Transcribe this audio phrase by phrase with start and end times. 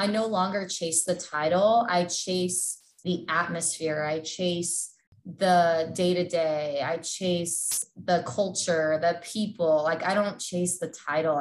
[0.00, 1.84] I no longer chase the title.
[1.90, 4.04] I chase the atmosphere.
[4.04, 4.94] I chase
[5.26, 6.80] the day to day.
[6.86, 9.82] I chase the culture, the people.
[9.82, 11.40] Like, I don't chase the title.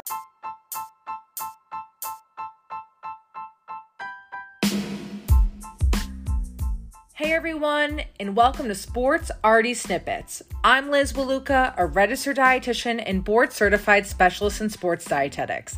[7.14, 10.42] Hey everyone, and welcome to Sports RD Snippets.
[10.64, 15.78] I'm Liz Waluka, a registered dietitian and board certified specialist in sports dietetics.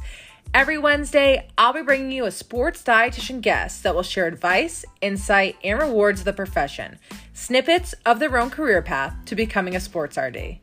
[0.51, 5.55] Every Wednesday, I'll be bringing you a sports dietitian guest that will share advice, insight,
[5.63, 6.97] and rewards of the profession,
[7.33, 10.57] snippets of their own career path to becoming a sports RD.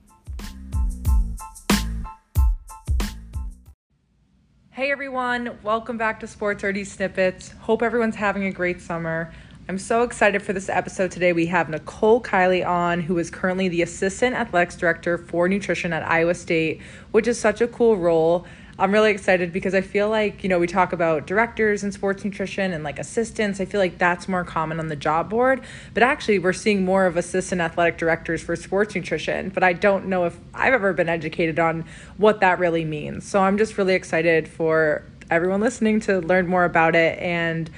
[4.72, 7.52] Hey everyone, welcome back to Sports RD Snippets.
[7.60, 9.32] Hope everyone's having a great summer.
[9.68, 11.32] I'm so excited for this episode today.
[11.32, 16.02] We have Nicole Kiley on, who is currently the Assistant Athletics Director for Nutrition at
[16.08, 18.46] Iowa State, which is such a cool role.
[18.78, 22.24] I'm really excited because I feel like, you know, we talk about directors in sports
[22.24, 23.58] nutrition and like assistants.
[23.58, 25.62] I feel like that's more common on the job board,
[25.94, 30.06] but actually we're seeing more of assistant athletic directors for sports nutrition, but I don't
[30.08, 31.86] know if I've ever been educated on
[32.18, 33.26] what that really means.
[33.26, 37.70] So I'm just really excited for everyone listening to learn more about it and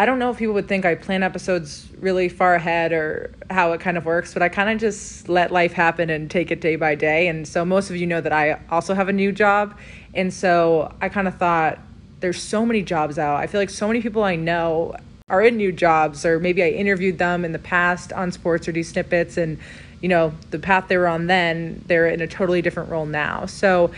[0.00, 3.72] I don't know if people would think I plan episodes really far ahead or how
[3.72, 6.62] it kind of works, but I kind of just let life happen and take it
[6.62, 7.28] day by day.
[7.28, 9.78] And so most of you know that I also have a new job.
[10.14, 11.80] And so I kind of thought
[12.20, 13.36] there's so many jobs out.
[13.36, 14.96] I feel like so many people I know
[15.28, 18.86] are in new jobs, or maybe I interviewed them in the past on Sports RD
[18.86, 19.58] Snippets, and
[20.00, 23.44] you know, the path they were on then, they're in a totally different role now.
[23.44, 23.90] So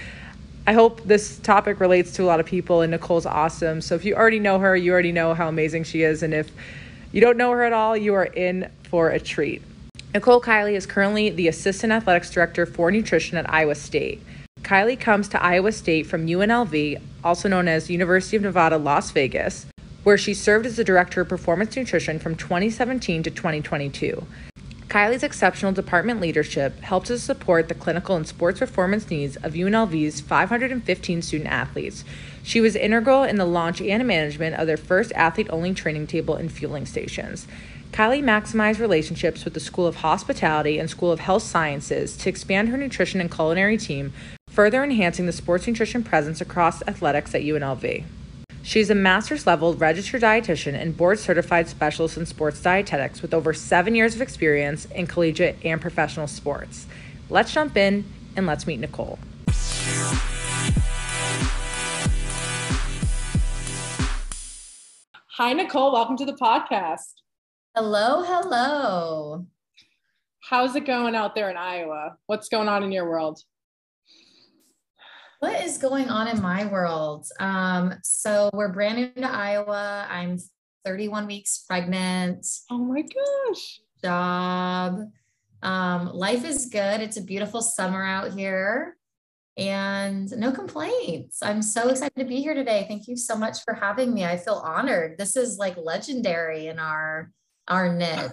[0.64, 3.80] I hope this topic relates to a lot of people, and Nicole's awesome.
[3.80, 6.22] So if you already know her, you already know how amazing she is.
[6.22, 6.52] And if
[7.10, 9.60] you don't know her at all, you are in for a treat.
[10.14, 14.22] Nicole Kiley is currently the Assistant Athletics Director for Nutrition at Iowa State.
[14.60, 19.66] Kiley comes to Iowa State from UNLV, also known as University of Nevada, Las Vegas,
[20.05, 24.24] where she served as the Director of Performance Nutrition from 2017 to 2022.
[24.92, 30.20] Kiley's exceptional department leadership helps to support the clinical and sports performance needs of UNLV's
[30.20, 32.05] 515 student athletes.
[32.42, 36.34] She was integral in the launch and management of their first athlete only training table
[36.34, 37.46] and fueling stations.
[37.92, 42.68] Kiley maximized relationships with the School of Hospitality and School of Health Sciences to expand
[42.68, 44.12] her nutrition and culinary team,
[44.50, 48.05] further enhancing the sports nutrition presence across athletics at UNLV.
[48.64, 53.52] She's a master's level registered dietitian and board certified specialist in sports dietetics with over
[53.52, 56.86] seven years of experience in collegiate and professional sports.
[57.28, 58.05] Let's jump in
[58.36, 59.18] and let's meet Nicole.
[65.36, 65.92] Hi, Nicole.
[65.92, 67.14] Welcome to the podcast.
[67.74, 69.46] Hello, hello.
[70.48, 72.17] How's it going out there in Iowa?
[72.27, 73.40] What's going on in your world?
[75.42, 77.27] What is going on in my world?
[77.41, 80.07] Um, so we're brand new to Iowa.
[80.08, 80.39] I'm
[80.85, 82.47] 31 weeks pregnant.
[82.70, 83.80] Oh my gosh.
[84.05, 85.01] Job.
[85.61, 87.01] Um, life is good.
[87.01, 88.97] It's a beautiful summer out here
[89.57, 91.41] and no complaints.
[91.42, 92.85] I'm so excited to be here today.
[92.86, 94.24] Thank you so much for having me.
[94.24, 95.19] I feel honored.
[95.19, 97.33] This is like legendary in our
[97.67, 98.30] our niche.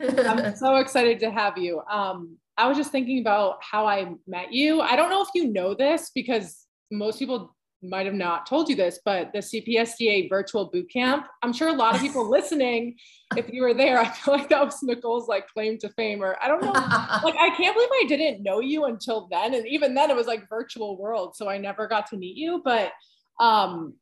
[0.00, 1.80] I'm so excited to have you.
[1.88, 4.80] Um, I was just thinking about how I met you.
[4.80, 8.76] I don't know if you know this because most people might have not told you
[8.76, 12.94] this, but the CPSDA virtual boot camp, I'm sure a lot of people listening,
[13.36, 16.36] if you were there, I feel like that was Nicole's like claim to fame, or
[16.40, 16.70] I don't know.
[16.70, 19.54] like, I can't believe I didn't know you until then.
[19.54, 21.34] And even then it was like virtual world.
[21.34, 22.92] So I never got to meet you, but
[23.40, 23.94] um,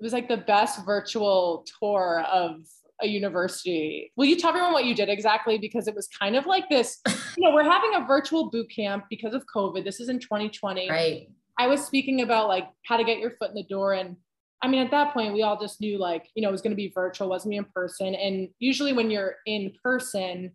[0.00, 2.66] it was like the best virtual tour of
[3.02, 4.12] a university.
[4.16, 5.58] Will you tell everyone what you did exactly?
[5.58, 7.00] Because it was kind of like this,
[7.36, 9.84] you know, we're having a virtual boot camp because of COVID.
[9.84, 10.90] This is in 2020.
[10.90, 11.28] Right.
[11.58, 13.92] I was speaking about like how to get your foot in the door.
[13.92, 14.16] And
[14.62, 16.70] I mean, at that point, we all just knew like, you know, it was going
[16.72, 18.14] to be virtual, wasn't be in person.
[18.14, 20.52] And usually when you're in person,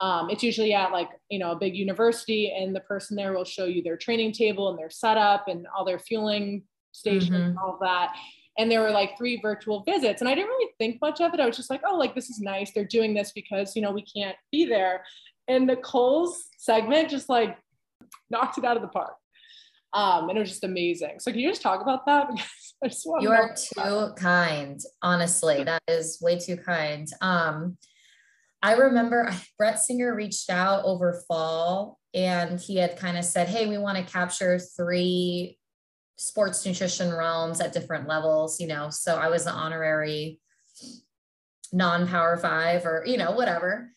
[0.00, 3.44] um, it's usually at like, you know, a big university and the person there will
[3.44, 7.50] show you their training table and their setup and all their fueling stations mm-hmm.
[7.50, 8.14] and all that
[8.58, 11.40] and there were like three virtual visits and i didn't really think much of it.
[11.40, 12.72] I was just like oh like this is nice.
[12.72, 15.04] They're doing this because you know we can't be there.
[15.48, 17.56] And nicole's segment just like
[18.30, 19.14] knocked it out of the park.
[19.92, 21.20] Um, and it was just amazing.
[21.20, 22.28] So can you just talk about that?
[23.20, 25.64] You are too kind honestly.
[25.64, 27.08] That is way too kind.
[27.22, 27.78] Um,
[28.62, 33.66] i remember brett singer reached out over fall and he had kind of said hey
[33.66, 35.58] we want to capture three
[36.16, 38.90] sports nutrition realms at different levels, you know.
[38.90, 40.40] So I was an honorary
[41.72, 43.90] non power five or, you know, whatever.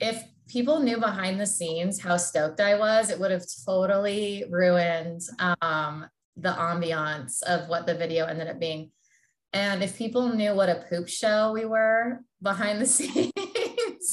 [0.00, 5.22] If people knew behind the scenes how stoked I was, it would have totally ruined
[5.60, 6.06] um,
[6.36, 8.90] the ambiance of what the video ended up being.
[9.52, 13.32] And if people knew what a poop show we were behind the scenes,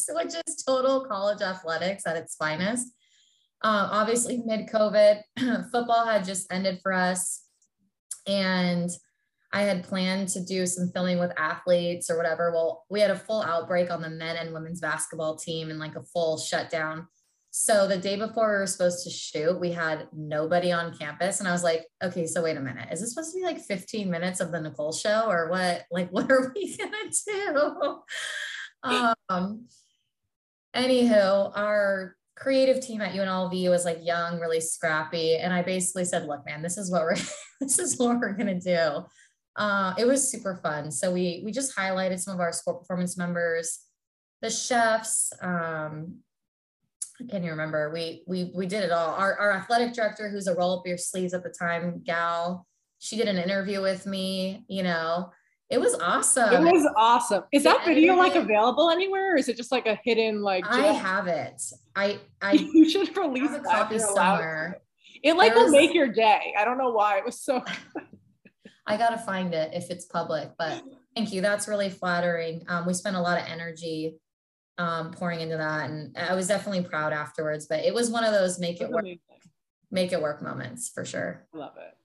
[0.09, 2.87] which is total college athletics at its finest.
[3.63, 5.21] Uh, obviously, mid COVID,
[5.71, 7.43] football had just ended for us.
[8.27, 8.89] And
[9.53, 12.51] I had planned to do some filming with athletes or whatever.
[12.51, 15.95] Well, we had a full outbreak on the men and women's basketball team and like
[15.95, 17.07] a full shutdown.
[17.51, 21.39] So the day before we were supposed to shoot, we had nobody on campus.
[21.39, 22.89] And I was like, okay, so wait a minute.
[22.91, 25.85] Is this supposed to be like 15 minutes of the Nicole show or what?
[25.89, 28.01] Like, what are we gonna do?
[29.29, 29.65] um
[30.75, 35.37] anywho, our creative team at UNLV was like young, really scrappy.
[35.37, 37.15] And I basically said, look, man, this is what we're
[37.59, 39.05] this is what we're gonna do.
[39.55, 40.91] Uh, it was super fun.
[40.91, 43.79] So we we just highlighted some of our sport performance members,
[44.41, 46.19] the chefs, um,
[47.19, 47.91] I can't even remember.
[47.91, 49.15] We we we did it all.
[49.15, 52.67] Our our athletic director, who's a roll up your sleeves at the time, gal,
[52.99, 54.63] she did an interview with me.
[54.67, 55.31] You know,
[55.69, 56.53] it was awesome.
[56.53, 57.43] It was awesome.
[57.51, 60.65] Is that video like available anywhere, or is it just like a hidden like?
[60.67, 61.61] I have it.
[61.95, 64.81] I I you should release a copy somewhere.
[65.23, 66.53] It like will make your day.
[66.57, 67.63] I don't know why it was so.
[68.87, 70.81] I gotta find it if it's public, but
[71.15, 71.41] thank you.
[71.41, 72.63] That's really flattering.
[72.69, 74.17] Um, we spent a lot of energy
[74.77, 75.89] um, pouring into that.
[75.89, 79.05] And I was definitely proud afterwards, but it was one of those make it work,
[79.91, 81.47] make it work moments for sure.
[81.53, 81.97] Love it.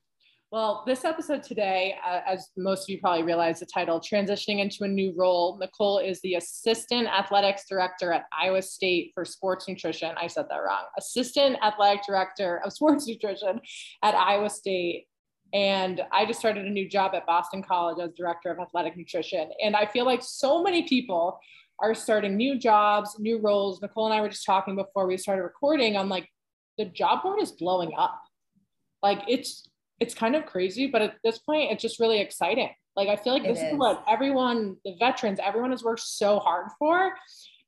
[0.52, 4.84] Well, this episode today, uh, as most of you probably realize the title, Transitioning into
[4.84, 10.12] a New Role, Nicole is the Assistant Athletics Director at Iowa State for Sports Nutrition.
[10.20, 10.84] I said that wrong.
[10.98, 13.62] Assistant Athletic Director of Sports Nutrition
[14.02, 15.06] at Iowa State.
[15.54, 19.48] And I just started a new job at Boston College as Director of Athletic Nutrition.
[19.64, 21.40] And I feel like so many people
[21.80, 23.80] are starting new jobs, new roles.
[23.80, 26.28] Nicole and I were just talking before we started recording on like
[26.76, 28.20] the job board is blowing up.
[29.02, 29.66] Like it's
[30.02, 32.70] it's kind of crazy, but at this point, it's just really exciting.
[32.96, 33.72] Like I feel like this is.
[33.72, 37.12] is what everyone, the veterans, everyone has worked so hard for.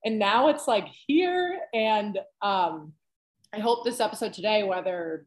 [0.05, 1.61] And now it's like here.
[1.73, 2.93] And um,
[3.55, 5.27] I hope this episode today, whether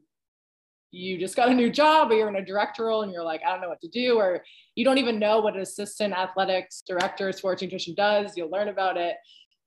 [0.91, 3.41] you just got a new job or you're in a director role and you're like,
[3.45, 4.43] I don't know what to do, or
[4.75, 8.97] you don't even know what an assistant athletics director sports nutrition does, you'll learn about
[8.97, 9.15] it.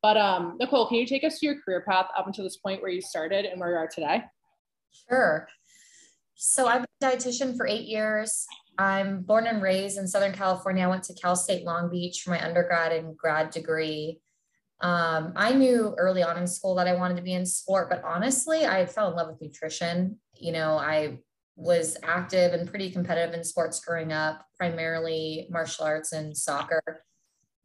[0.03, 2.81] But um, Nicole, can you take us to your career path up until this point
[2.81, 4.23] where you started and where you are today?
[5.09, 5.47] Sure.
[6.43, 8.47] So I've been a dietitian for eight years.
[8.79, 10.83] I'm born and raised in Southern California.
[10.83, 14.23] I went to Cal State Long Beach for my undergrad and grad degree.
[14.81, 18.03] Um, I knew early on in school that I wanted to be in sport, but
[18.03, 20.19] honestly, I fell in love with nutrition.
[20.35, 21.19] You know, I
[21.57, 27.05] was active and pretty competitive in sports growing up, primarily martial arts and soccer.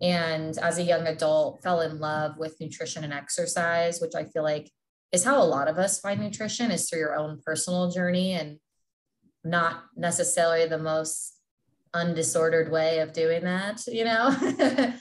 [0.02, 4.44] And as a young adult, fell in love with nutrition and exercise, which I feel
[4.44, 4.70] like
[5.14, 8.60] is how a lot of us find nutrition is through your own personal journey and
[9.46, 11.38] not necessarily the most
[11.96, 14.36] undisordered way of doing that, you know?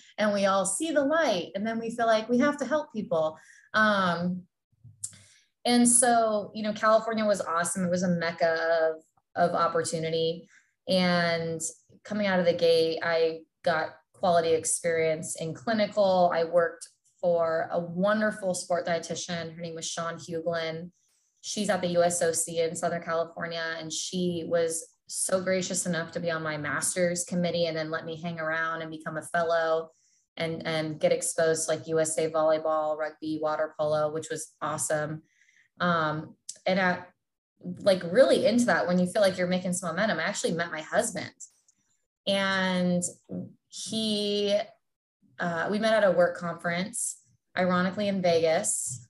[0.19, 2.93] and we all see the light and then we feel like we have to help
[2.93, 3.37] people.
[3.73, 4.43] Um,
[5.65, 7.85] and so, you know, California was awesome.
[7.85, 8.95] It was a mecca
[9.35, 10.47] of, of opportunity.
[10.87, 11.61] And
[12.05, 16.31] coming out of the gate, I got quality experience in clinical.
[16.33, 16.89] I worked
[17.21, 19.55] for a wonderful sport dietitian.
[19.55, 20.91] Her name was Shawn Hueglin.
[21.47, 26.31] She's at the USOC in Southern California, and she was so gracious enough to be
[26.31, 29.91] on my master's committee and then let me hang around and become a fellow
[30.39, 35.21] and and get exposed like USA volleyball, rugby, water polo, which was awesome.
[35.81, 36.35] Um,
[36.65, 37.05] and I
[37.81, 40.21] like really into that when you feel like you're making some momentum.
[40.21, 41.35] I actually met my husband
[42.27, 43.03] and
[43.69, 44.57] he
[45.39, 47.19] uh, we met at a work conference,
[47.55, 49.07] ironically in Vegas.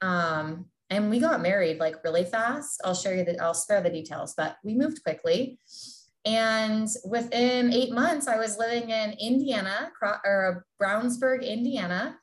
[0.00, 2.80] Um, and we got married like really fast.
[2.84, 5.58] I'll share you that I'll spare the details, but we moved quickly.
[6.24, 12.18] And within eight months, I was living in Indiana or Brownsburg, Indiana.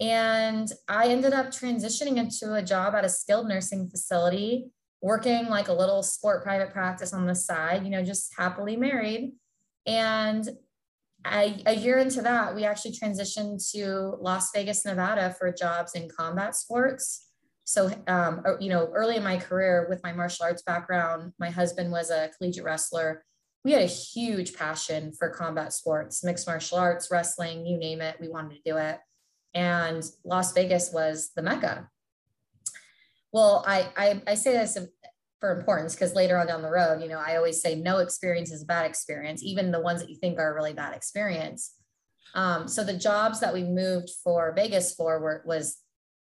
[0.00, 5.68] And I ended up transitioning into a job at a skilled nursing facility, working like
[5.68, 9.32] a little sport private practice on the side, you know, just happily married.
[9.86, 10.48] And
[11.24, 16.08] I, a year into that, we actually transitioned to Las Vegas, Nevada for jobs in
[16.08, 17.27] combat sports.
[17.68, 21.50] So, um, uh, you know, early in my career with my martial arts background, my
[21.50, 23.26] husband was a collegiate wrestler.
[23.62, 28.16] We had a huge passion for combat sports, mixed martial arts, wrestling, you name it.
[28.22, 28.98] We wanted to do it.
[29.52, 31.90] And Las Vegas was the Mecca.
[33.34, 34.78] Well, I, I, I say this
[35.38, 38.50] for importance because later on down the road, you know, I always say no experience
[38.50, 41.74] is a bad experience, even the ones that you think are a really bad experience.
[42.34, 45.82] Um, so the jobs that we moved for Vegas for were was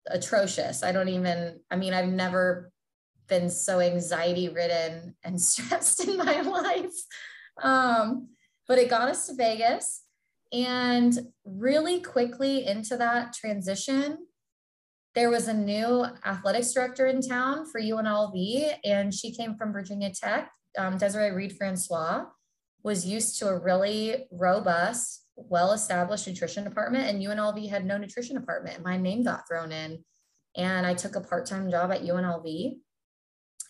[0.09, 0.82] atrocious.
[0.82, 2.71] I don't even, I mean, I've never
[3.28, 6.94] been so anxiety ridden and stressed in my life.
[7.62, 8.28] Um,
[8.68, 10.02] but it got us to Vegas.
[10.52, 14.18] And really quickly into that transition,
[15.14, 20.11] there was a new athletics director in town for UNLV, and she came from Virginia
[20.11, 20.50] Tech.
[20.78, 22.25] Um, Desiree Reed Francois
[22.82, 28.39] was used to a really robust, well established nutrition department, and UNLV had no nutrition
[28.39, 28.85] department.
[28.85, 30.05] My name got thrown in,
[30.57, 32.79] and I took a part time job at UNLV.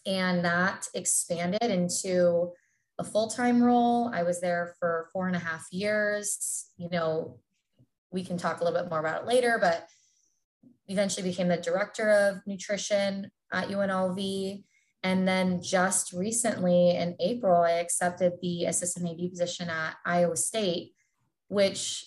[0.05, 2.53] And that expanded into
[2.99, 4.11] a full time role.
[4.13, 6.67] I was there for four and a half years.
[6.77, 7.39] You know,
[8.11, 9.87] we can talk a little bit more about it later, but
[10.89, 14.65] eventually became the director of nutrition at UNLV.
[15.05, 20.93] And then just recently in April, I accepted the assistant AD position at Iowa State,
[21.53, 22.07] which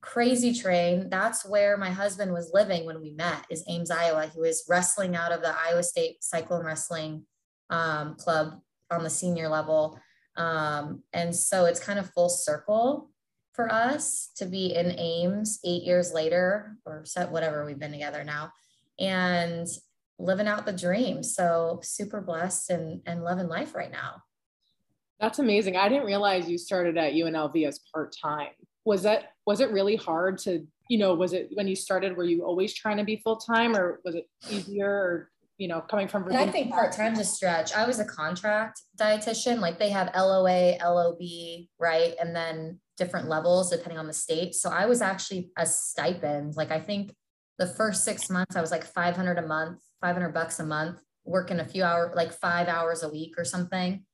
[0.00, 1.10] crazy train.
[1.10, 4.30] That's where my husband was living when we met, is Ames, Iowa.
[4.32, 7.24] He was wrestling out of the Iowa State Cyclone Wrestling
[7.68, 10.00] um, Club on the senior level.
[10.36, 13.10] Um, and so it's kind of full circle
[13.52, 18.52] for us to be in Ames eight years later, or whatever we've been together now,
[18.98, 19.66] and
[20.18, 21.22] living out the dream.
[21.22, 24.22] So super blessed and, and loving life right now.
[25.20, 25.76] That's amazing.
[25.76, 28.52] I didn't realize you started at UNLV as part time.
[28.88, 32.24] Was that was it really hard to you know was it when you started were
[32.24, 36.06] you always trying to be full time or was it easier or you know, coming
[36.06, 36.42] from Virginia.
[36.42, 37.74] And I think part time's a stretch.
[37.74, 41.18] I was a contract dietitian, like they have LOA, LOB,
[41.80, 42.14] right?
[42.20, 44.54] And then different levels depending on the state.
[44.54, 46.56] So I was actually a stipend.
[46.56, 47.12] Like I think
[47.58, 51.58] the first six months, I was like 500 a month, 500 bucks a month, working
[51.58, 54.04] a few hours, like five hours a week or something.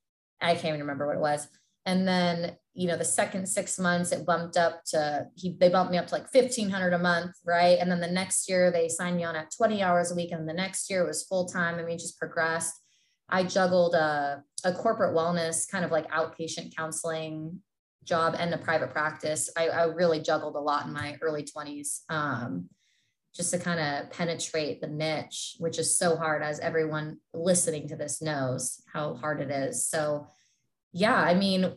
[0.41, 1.47] I can't even remember what it was.
[1.85, 5.91] And then you know the second six months it bumped up to he they bumped
[5.91, 7.77] me up to like 1500 a month right?
[7.79, 10.47] And then the next year they signed me on at 20 hours a week and
[10.47, 12.73] the next year it was full time I mean just progressed.
[13.29, 17.61] I juggled a, a corporate wellness kind of like outpatient counseling
[18.03, 19.49] job and a private practice.
[19.57, 22.69] I, I really juggled a lot in my early 20s um,
[23.33, 27.95] just to kind of penetrate the niche which is so hard as everyone listening to
[27.95, 29.87] this knows how hard it is.
[29.87, 30.27] So
[30.95, 31.73] yeah i mean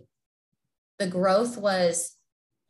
[0.98, 2.16] the growth was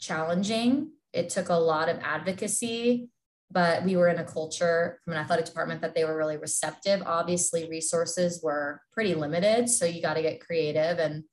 [0.00, 0.92] challenging.
[1.12, 3.08] It took a lot of advocacy,
[3.50, 7.02] but we were in a culture from an athletic department that they were really receptive.
[7.04, 9.68] Obviously, resources were pretty limited.
[9.68, 11.25] So you got to get creative and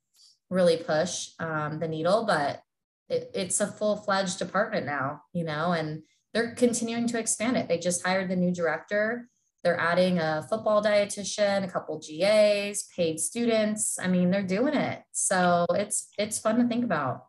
[0.48, 2.24] really push um, the needle.
[2.26, 2.62] But
[3.08, 7.68] it, it's a full fledged department now, you know, and they're continuing to expand it.
[7.68, 9.28] They just hired the new director
[9.66, 13.98] they're adding a football dietitian, a couple GAs, paid students.
[13.98, 15.02] I mean, they're doing it.
[15.10, 17.26] So it's it's fun to think about.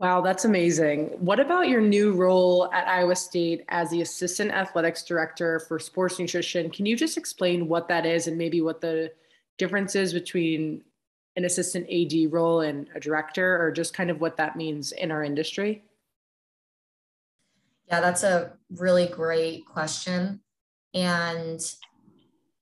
[0.00, 1.10] Wow, that's amazing.
[1.20, 6.18] What about your new role at Iowa State as the assistant athletics director for sports
[6.18, 6.70] nutrition?
[6.70, 9.12] Can you just explain what that is and maybe what the
[9.56, 10.82] difference is between
[11.36, 15.12] an assistant AD role and a director, or just kind of what that means in
[15.12, 15.84] our industry?
[17.86, 20.40] Yeah, that's a really great question
[20.94, 21.60] and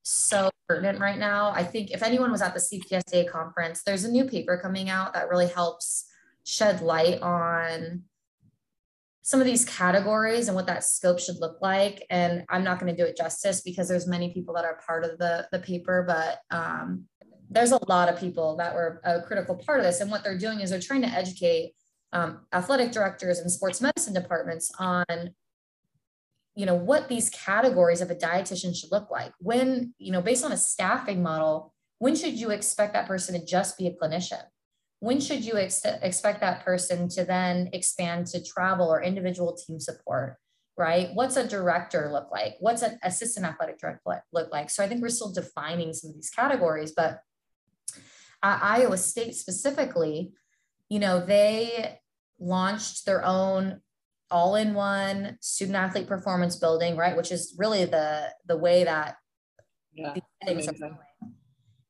[0.01, 1.51] so pertinent right now.
[1.51, 5.13] I think if anyone was at the CPSA conference, there's a new paper coming out
[5.13, 6.05] that really helps
[6.45, 8.03] shed light on
[9.21, 12.05] some of these categories and what that scope should look like.
[12.09, 15.05] And I'm not going to do it justice because there's many people that are part
[15.05, 17.05] of the, the paper, but um,
[17.49, 20.01] there's a lot of people that were a critical part of this.
[20.01, 21.73] And what they're doing is they're trying to educate
[22.11, 25.05] um, athletic directors and sports medicine departments on
[26.55, 29.33] you know what these categories of a dietitian should look like.
[29.39, 33.45] When you know based on a staffing model when should you expect that person to
[33.45, 34.41] just be a clinician?
[34.99, 39.79] When should you ex- expect that person to then expand to travel or individual team
[39.79, 40.37] support
[40.75, 41.09] right?
[41.13, 42.55] What's a director look like?
[42.59, 44.71] What's an assistant athletic director look like?
[44.71, 47.21] So i think we're still defining some of these categories but
[48.43, 50.33] at iowa state specifically
[50.89, 51.97] you know they
[52.39, 53.81] launched their own
[54.31, 57.15] all-in-one student athlete performance building, right?
[57.15, 59.15] Which is really the the way that
[59.93, 60.15] yeah,
[60.45, 60.97] things are going.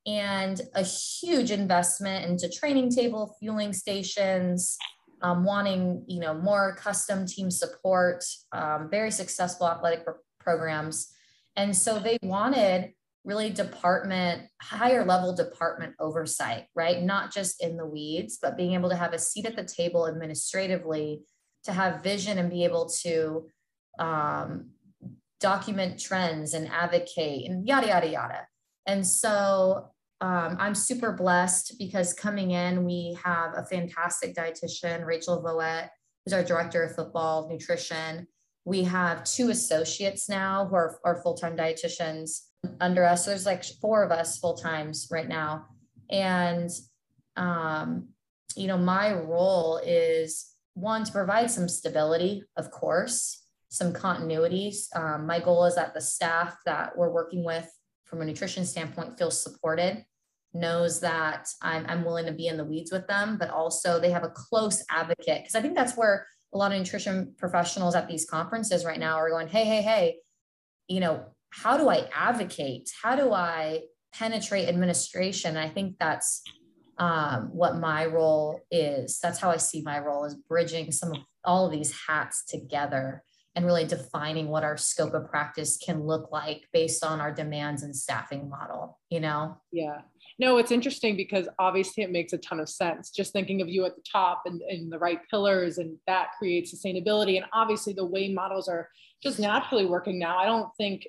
[0.06, 4.78] And a huge investment into training table, fueling stations,
[5.22, 11.13] um, wanting you know more custom team support, um, very successful athletic pro- programs,
[11.56, 12.94] and so they wanted
[13.25, 18.90] really department higher level department oversight right not just in the weeds but being able
[18.90, 21.22] to have a seat at the table administratively
[21.65, 23.48] to have vision and be able to
[24.00, 24.70] um,
[25.39, 28.48] document trends and advocate and yada, yada, yada.
[28.86, 29.89] And so
[30.22, 35.89] um, I'm super blessed because coming in, we have a fantastic dietitian, Rachel Voet,
[36.24, 38.27] who's our director of football nutrition.
[38.65, 42.43] We have two associates now who are, are full time dietitians
[42.79, 43.25] under us.
[43.25, 45.65] So there's like four of us full times right now.
[46.10, 46.70] And
[47.36, 48.08] um,
[48.55, 54.96] you know, my role is one to provide some stability, of course, some continuities.
[54.96, 57.70] Um, my goal is that the staff that we're working with
[58.06, 60.06] from a nutrition standpoint feels supported,
[60.53, 64.12] knows that I'm, I'm willing to be in the weeds with them, but also they
[64.12, 65.42] have a close advocate.
[65.42, 69.15] Because I think that's where a lot of nutrition professionals at these conferences right now
[69.15, 70.18] are going, hey, hey, hey,
[70.88, 72.92] you know, how do I advocate?
[73.01, 73.82] How do I
[74.13, 75.58] penetrate administration?
[75.58, 76.44] I think that's
[76.98, 79.20] um, what my role is.
[79.20, 83.24] That's how I see my role is bridging some of all of these hats together
[83.56, 87.84] and really defining what our scope of practice can look like based on our demands
[87.84, 89.58] and staffing model, you know?
[89.72, 90.02] Yeah.
[90.40, 93.12] No, it's interesting because obviously it makes a ton of sense.
[93.12, 96.74] Just thinking of you at the top and, and the right pillars, and that creates
[96.74, 97.38] sustainability.
[97.38, 98.90] And obviously, the way models are
[99.22, 101.08] just naturally working now, I don't think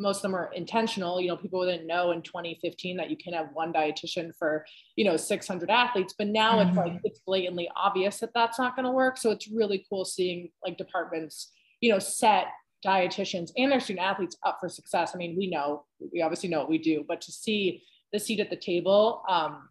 [0.00, 1.20] most of them are intentional.
[1.20, 4.64] You know, people didn't know in 2015 that you can have one dietitian for,
[4.96, 6.68] you know, 600 athletes, but now mm-hmm.
[6.68, 7.04] it's like mm-hmm.
[7.04, 9.18] it's blatantly obvious that that's not going to work.
[9.18, 12.46] So it's really cool seeing like departments, you know, set
[12.84, 15.12] dietitians and their student athletes up for success.
[15.14, 18.40] I mean, we know, we obviously know what we do, but to see the seat
[18.40, 19.68] at the table, um,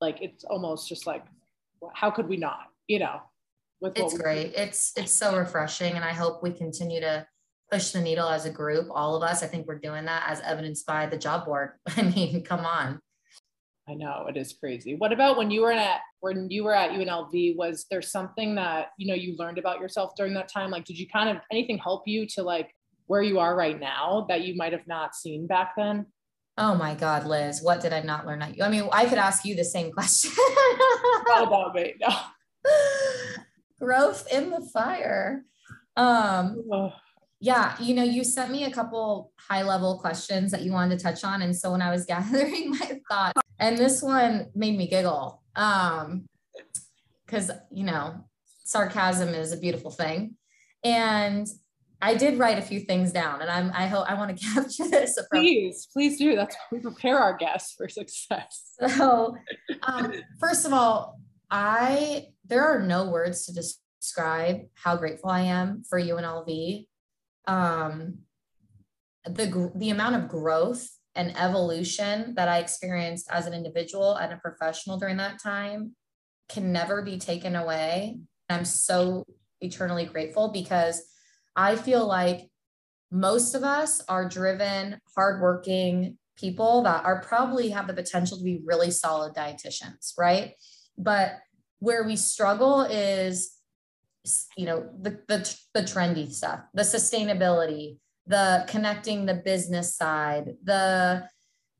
[0.00, 1.24] like it's almost just like,
[1.94, 3.20] how could we not, you know?
[3.82, 4.54] With it's great.
[4.54, 4.62] Do.
[4.62, 7.26] It's it's so refreshing, and I hope we continue to
[7.72, 9.42] push the needle as a group, all of us.
[9.42, 11.70] I think we're doing that as evidenced by the job board.
[11.96, 13.00] I mean, come on.
[13.88, 14.94] I know it is crazy.
[14.94, 17.56] What about when you were at when you were at UNLV?
[17.56, 20.70] Was there something that you know you learned about yourself during that time?
[20.70, 22.72] Like, did you kind of anything help you to like
[23.06, 26.06] where you are right now that you might have not seen back then?
[26.58, 28.62] Oh my God, Liz, what did I not learn at you?
[28.62, 30.30] I mean, I could ask you the same question.
[31.26, 32.16] not about me, no.
[33.80, 35.44] Growth in the fire.
[35.96, 36.62] Um,
[37.42, 41.02] yeah, you know, you sent me a couple high level questions that you wanted to
[41.02, 41.42] touch on.
[41.42, 45.42] And so when I was gathering my thoughts, and this one made me giggle.
[45.56, 46.26] Um,
[47.26, 48.24] because you know,
[48.64, 50.36] sarcasm is a beautiful thing.
[50.84, 51.48] And
[52.00, 54.88] I did write a few things down and I'm I hope I want to capture
[54.88, 55.18] this.
[55.32, 56.36] Please, please do.
[56.36, 58.74] That's we prepare our guests for success.
[58.86, 59.36] So
[59.82, 61.18] um, first of all,
[61.50, 66.86] I there are no words to describe how grateful I am for UNLV
[67.46, 68.18] um,
[69.24, 74.38] the the amount of growth and evolution that I experienced as an individual and a
[74.38, 75.94] professional during that time
[76.48, 78.18] can never be taken away.
[78.48, 79.24] I'm so
[79.60, 81.02] eternally grateful because
[81.54, 82.50] I feel like
[83.10, 88.62] most of us are driven, hardworking people that are probably have the potential to be
[88.64, 90.54] really solid dietitians, right?
[90.96, 91.32] But
[91.78, 93.52] where we struggle is
[94.56, 101.26] you know the, the the trendy stuff the sustainability the connecting the business side the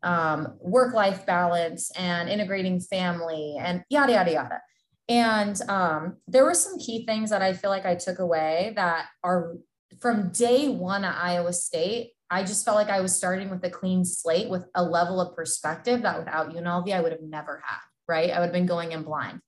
[0.02, 4.60] um, work life balance and integrating family and yada yada yada.
[5.08, 9.06] And um, there were some key things that i feel like i took away that
[9.22, 9.54] are
[10.00, 13.70] from day one at iowa state i just felt like i was starting with a
[13.70, 17.78] clean slate with a level of perspective that without unlv i would have never had
[18.08, 18.30] right?
[18.30, 19.40] I would have been going in blind.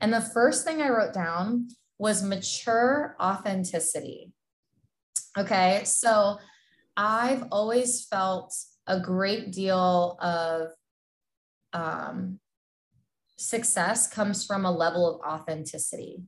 [0.00, 1.68] And the first thing i wrote down
[2.00, 4.32] was mature authenticity.
[5.36, 6.38] Okay, so
[6.96, 8.54] I've always felt
[8.86, 10.70] a great deal of
[11.74, 12.40] um,
[13.36, 16.22] success comes from a level of authenticity.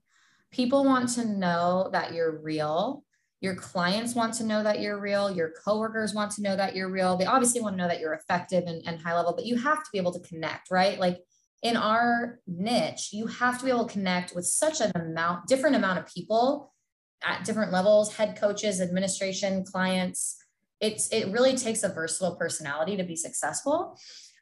[0.50, 3.02] People want to know that you're real.
[3.40, 5.35] Your clients want to know that you're real.
[5.35, 7.16] Your coworkers want to know that you're real.
[7.16, 9.78] They obviously want to know that you're effective and, and high level, but you have
[9.78, 10.98] to be able to connect, right?
[11.00, 11.16] Like
[11.62, 15.77] in our niche, you have to be able to connect with such an amount, different
[15.77, 16.72] amount of people
[17.25, 20.37] at different levels, head coaches, administration, clients.
[20.81, 23.96] It's it really takes a versatile personality to be successful.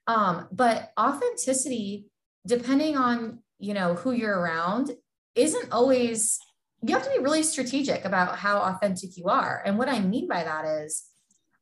[0.07, 2.07] Um, but authenticity,
[2.47, 4.93] depending on you know who you're around,
[5.35, 6.39] isn't always
[6.83, 9.63] you have to be really strategic about how authentic you are.
[9.67, 11.05] And what I mean by that is,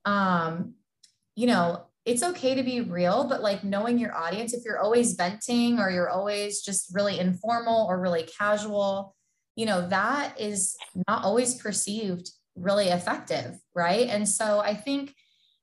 [0.05, 0.75] um,
[1.35, 5.13] you know, it's okay to be real, but like knowing your audience, if you're always
[5.13, 9.15] venting or you're always just really informal or really casual,
[9.57, 10.75] you know, that is
[11.07, 13.59] not always perceived really effective.
[13.75, 14.09] Right.
[14.09, 15.15] And so I think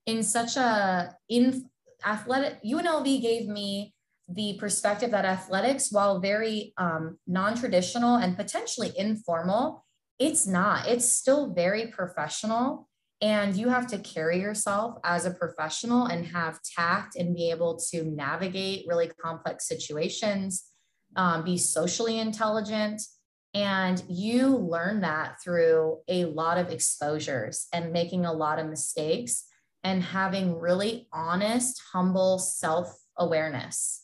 [0.05, 1.65] in such a in
[2.05, 3.95] athletic UNLV gave me
[4.29, 9.83] the perspective that athletics, while very um, non-traditional and potentially informal,
[10.19, 10.87] it's not.
[10.87, 12.87] It's still very professional
[13.21, 17.77] and you have to carry yourself as a professional and have tact and be able
[17.91, 20.65] to navigate really complex situations,
[21.15, 23.01] um, be socially intelligent.
[23.53, 29.45] And you learn that through a lot of exposures and making a lot of mistakes
[29.83, 34.01] and having really honest, humble self awareness.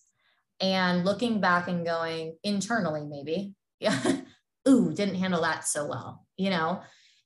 [0.62, 4.22] and looking back and going internally, maybe, yeah,
[4.68, 6.82] ooh, didn't handle that so well, you know?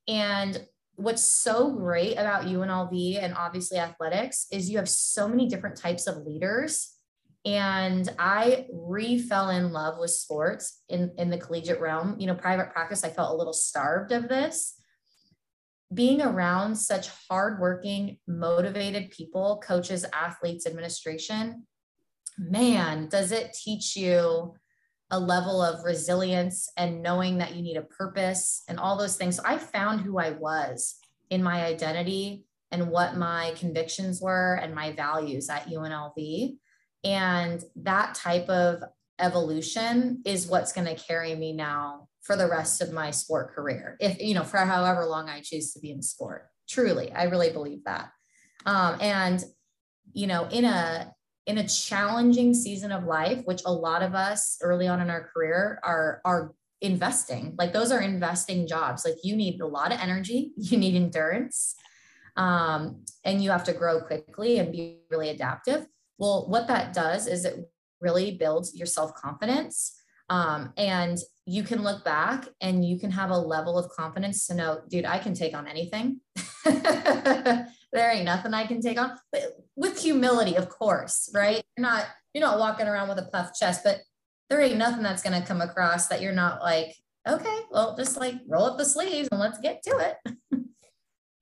[0.07, 5.77] And what's so great about UNLV and obviously athletics is you have so many different
[5.77, 6.91] types of leaders.
[7.45, 12.15] And I re fell in love with sports in, in the collegiate realm.
[12.19, 14.79] You know, private practice, I felt a little starved of this.
[15.93, 21.67] Being around such hardworking, motivated people, coaches, athletes, administration,
[22.39, 24.55] man, does it teach you
[25.15, 29.37] a level of resilience and knowing that you need a purpose and all those things.
[29.37, 30.97] So I found who I was
[31.29, 36.57] in my identity and what my convictions were and my values at UNLV.
[37.05, 38.83] And that type of
[39.17, 43.95] evolution is what's going to carry me now for the rest of my sport career.
[44.01, 46.49] If, you know, for however long I choose to be in sport.
[46.67, 48.09] Truly, I really believe that.
[48.65, 49.41] Um, and,
[50.11, 51.14] you know, in a,
[51.45, 55.29] in a challenging season of life, which a lot of us early on in our
[55.33, 57.55] career are, are investing.
[57.57, 59.05] Like those are investing jobs.
[59.05, 61.75] Like you need a lot of energy, you need endurance,
[62.35, 65.87] um, and you have to grow quickly and be really adaptive.
[66.17, 67.69] Well, what that does is it
[68.01, 70.01] really builds your self confidence.
[70.29, 74.55] Um, and you can look back and you can have a level of confidence to
[74.55, 76.19] know, dude, I can take on anything.
[76.65, 79.43] there ain't nothing I can take on, but
[79.75, 81.63] with humility, of course, right?
[81.77, 83.99] You're not, you're not walking around with a puffed chest, but
[84.49, 86.95] there ain't nothing that's to come across that you're not like,
[87.27, 90.35] okay, well, just like roll up the sleeves and let's get to it.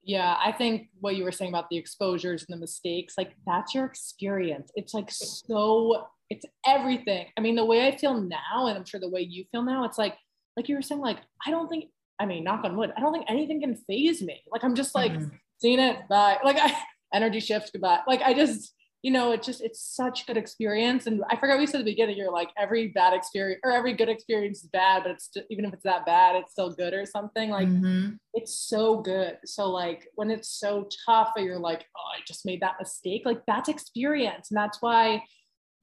[0.02, 3.74] yeah, I think what you were saying about the exposures and the mistakes, like that's
[3.74, 4.70] your experience.
[4.74, 7.26] It's like so, it's everything.
[7.36, 9.84] I mean, the way I feel now, and I'm sure the way you feel now,
[9.84, 10.14] it's like,
[10.56, 11.86] like you were saying, like, I don't think,
[12.20, 14.42] I mean, knock on wood, I don't think anything can phase me.
[14.52, 16.38] Like, I'm just like, mm-hmm seen it, bye.
[16.44, 16.74] Like I
[17.14, 18.00] energy shifts, goodbye.
[18.06, 21.06] Like I just, you know, it just it's such a good experience.
[21.06, 23.94] And I forgot we said at the beginning, you're like every bad experience or every
[23.94, 26.94] good experience is bad, but it's just, even if it's that bad, it's still good
[26.94, 27.50] or something.
[27.50, 28.14] Like mm-hmm.
[28.32, 29.38] it's so good.
[29.44, 33.22] So like when it's so tough, or you're like, oh, I just made that mistake.
[33.24, 35.22] Like that's experience, and that's why.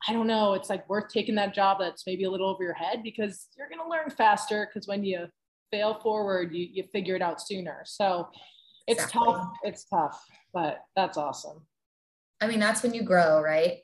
[0.07, 0.53] I don't know.
[0.53, 3.69] It's like worth taking that job that's maybe a little over your head because you're
[3.69, 4.67] going to learn faster.
[4.67, 5.27] Because when you
[5.71, 7.81] fail forward, you, you figure it out sooner.
[7.85, 8.27] So
[8.87, 9.33] it's exactly.
[9.33, 9.47] tough.
[9.63, 11.65] It's tough, but that's awesome.
[12.41, 13.77] I mean, that's when you grow, right?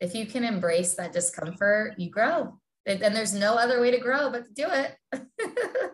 [0.00, 2.58] If you can embrace that discomfort, you grow.
[2.86, 4.96] And there's no other way to grow but to do it.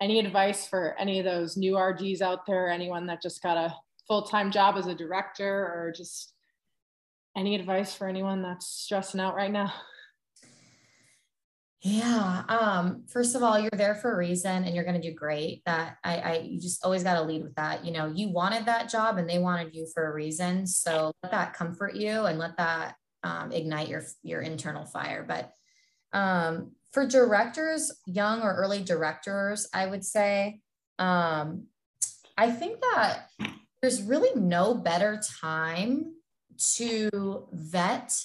[0.00, 2.68] any advice for any of those new RDs out there?
[2.68, 3.74] Anyone that just got a
[4.06, 6.34] full time job as a director, or just
[7.36, 9.72] any advice for anyone that's stressing out right now?
[11.82, 12.42] Yeah.
[12.48, 15.62] Um, first of all, you're there for a reason and you're going to do great.
[15.64, 17.86] That I, I, you just always got to lead with that.
[17.86, 20.66] You know, you wanted that job and they wanted you for a reason.
[20.66, 25.24] So let that comfort you and let that um, ignite your, your internal fire.
[25.26, 25.52] But
[26.12, 30.60] um, for directors, young or early directors, I would say,
[30.98, 31.64] um,
[32.36, 33.28] I think that
[33.80, 36.12] there's really no better time
[36.76, 38.16] to vet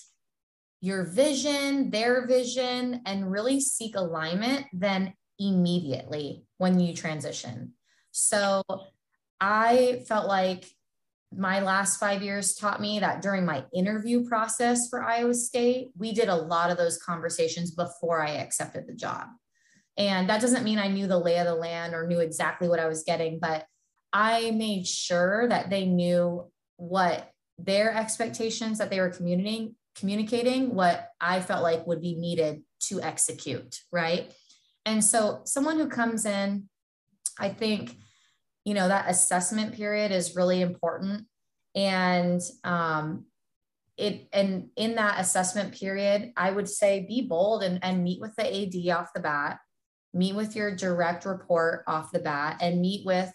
[0.81, 7.73] your vision, their vision, and really seek alignment then immediately when you transition.
[8.11, 8.61] So
[9.41, 10.65] I felt like
[11.33, 16.13] my last five years taught me that during my interview process for Iowa State, we
[16.13, 19.27] did a lot of those conversations before I accepted the job.
[19.97, 22.79] And that doesn't mean I knew the lay of the land or knew exactly what
[22.79, 23.65] I was getting, but
[24.13, 31.09] I made sure that they knew what their expectations that they were communicating communicating what
[31.21, 34.31] I felt like would be needed to execute, right?
[34.85, 36.69] And so, someone who comes in,
[37.39, 37.97] I think,
[38.65, 41.25] you know, that assessment period is really important.
[41.73, 43.25] And um,
[43.97, 48.35] it and in that assessment period, I would say be bold and, and meet with
[48.35, 49.59] the AD off the bat,
[50.13, 53.31] meet with your direct report off the bat, and meet with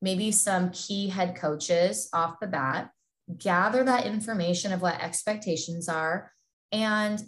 [0.00, 2.90] maybe some key head coaches off the bat
[3.38, 6.32] gather that information of what expectations are
[6.72, 7.22] and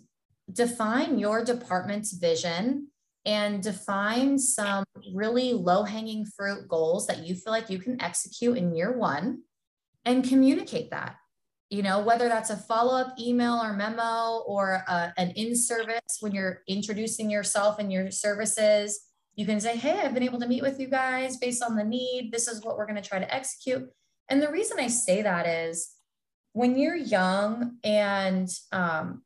[0.52, 2.88] define your department's vision
[3.24, 8.56] and define some really low hanging fruit goals that you feel like you can execute
[8.56, 9.42] in year one
[10.04, 11.16] and communicate that.
[11.68, 16.62] You know whether that's a follow-up email or memo or uh, an in-service when you're
[16.66, 19.00] introducing yourself and your services
[19.36, 21.84] you can say hey i've been able to meet with you guys based on the
[21.84, 22.30] need.
[22.32, 23.88] This is what we're going to try to execute
[24.28, 25.90] and the reason I say that is
[26.52, 29.22] when you're young and um,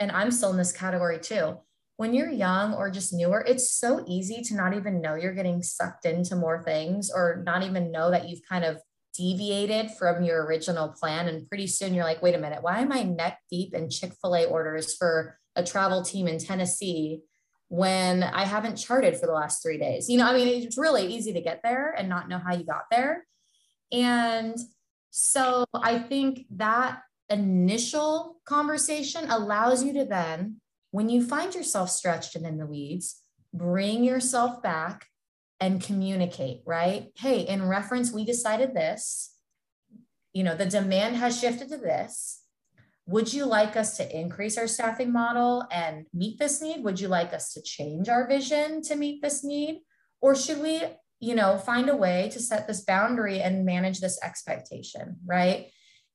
[0.00, 1.58] and I'm still in this category too.
[1.96, 5.62] When you're young or just newer, it's so easy to not even know you're getting
[5.62, 8.80] sucked into more things or not even know that you've kind of
[9.16, 11.28] deviated from your original plan.
[11.28, 14.12] And pretty soon you're like, wait a minute, why am I neck deep in Chick
[14.20, 17.20] fil A orders for a travel team in Tennessee
[17.68, 20.08] when I haven't charted for the last three days?
[20.08, 22.64] You know, I mean, it's really easy to get there and not know how you
[22.64, 23.24] got there.
[23.92, 24.56] And
[25.10, 32.36] so I think that initial conversation allows you to then, when you find yourself stretched
[32.36, 33.20] and in the weeds,
[33.52, 35.06] bring yourself back
[35.60, 37.10] and communicate, right?
[37.16, 39.34] Hey, in reference, we decided this.
[40.32, 42.42] You know, the demand has shifted to this.
[43.06, 46.82] Would you like us to increase our staffing model and meet this need?
[46.82, 49.82] Would you like us to change our vision to meet this need?
[50.20, 50.80] Or should we,
[51.20, 55.70] you know, find a way to set this boundary and manage this expectation, right?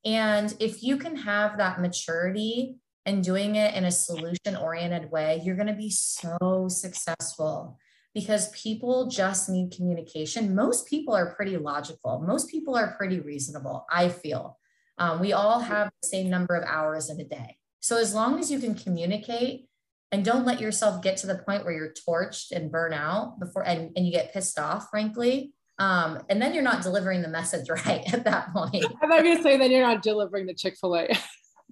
[0.05, 5.41] And if you can have that maturity and doing it in a solution oriented way,
[5.43, 7.77] you're going to be so successful
[8.13, 10.55] because people just need communication.
[10.55, 14.57] Most people are pretty logical, most people are pretty reasonable, I feel.
[14.97, 17.57] Um, we all have the same number of hours in a day.
[17.79, 19.68] So as long as you can communicate
[20.11, 23.65] and don't let yourself get to the point where you're torched and burn out before
[23.65, 25.53] and, and you get pissed off, frankly.
[25.77, 28.85] Um, and then you're not delivering the message right at that point.
[29.01, 31.09] I'm not gonna say then you're not delivering the Chick-fil-A.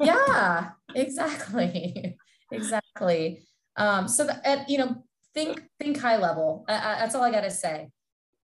[0.02, 2.16] yeah, exactly.
[2.52, 3.44] exactly.
[3.76, 6.66] Um, so that, you know, think think high level.
[6.68, 7.90] I, I, that's all I got to say.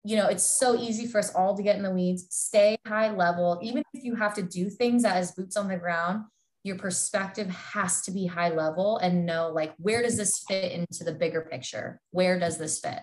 [0.02, 2.26] You know, it's so easy for us all to get in the weeds.
[2.30, 6.24] Stay high level, even if you have to do things as boots on the ground.
[6.62, 11.04] Your perspective has to be high level and know like where does this fit into
[11.04, 12.00] the bigger picture?
[12.10, 13.00] Where does this fit?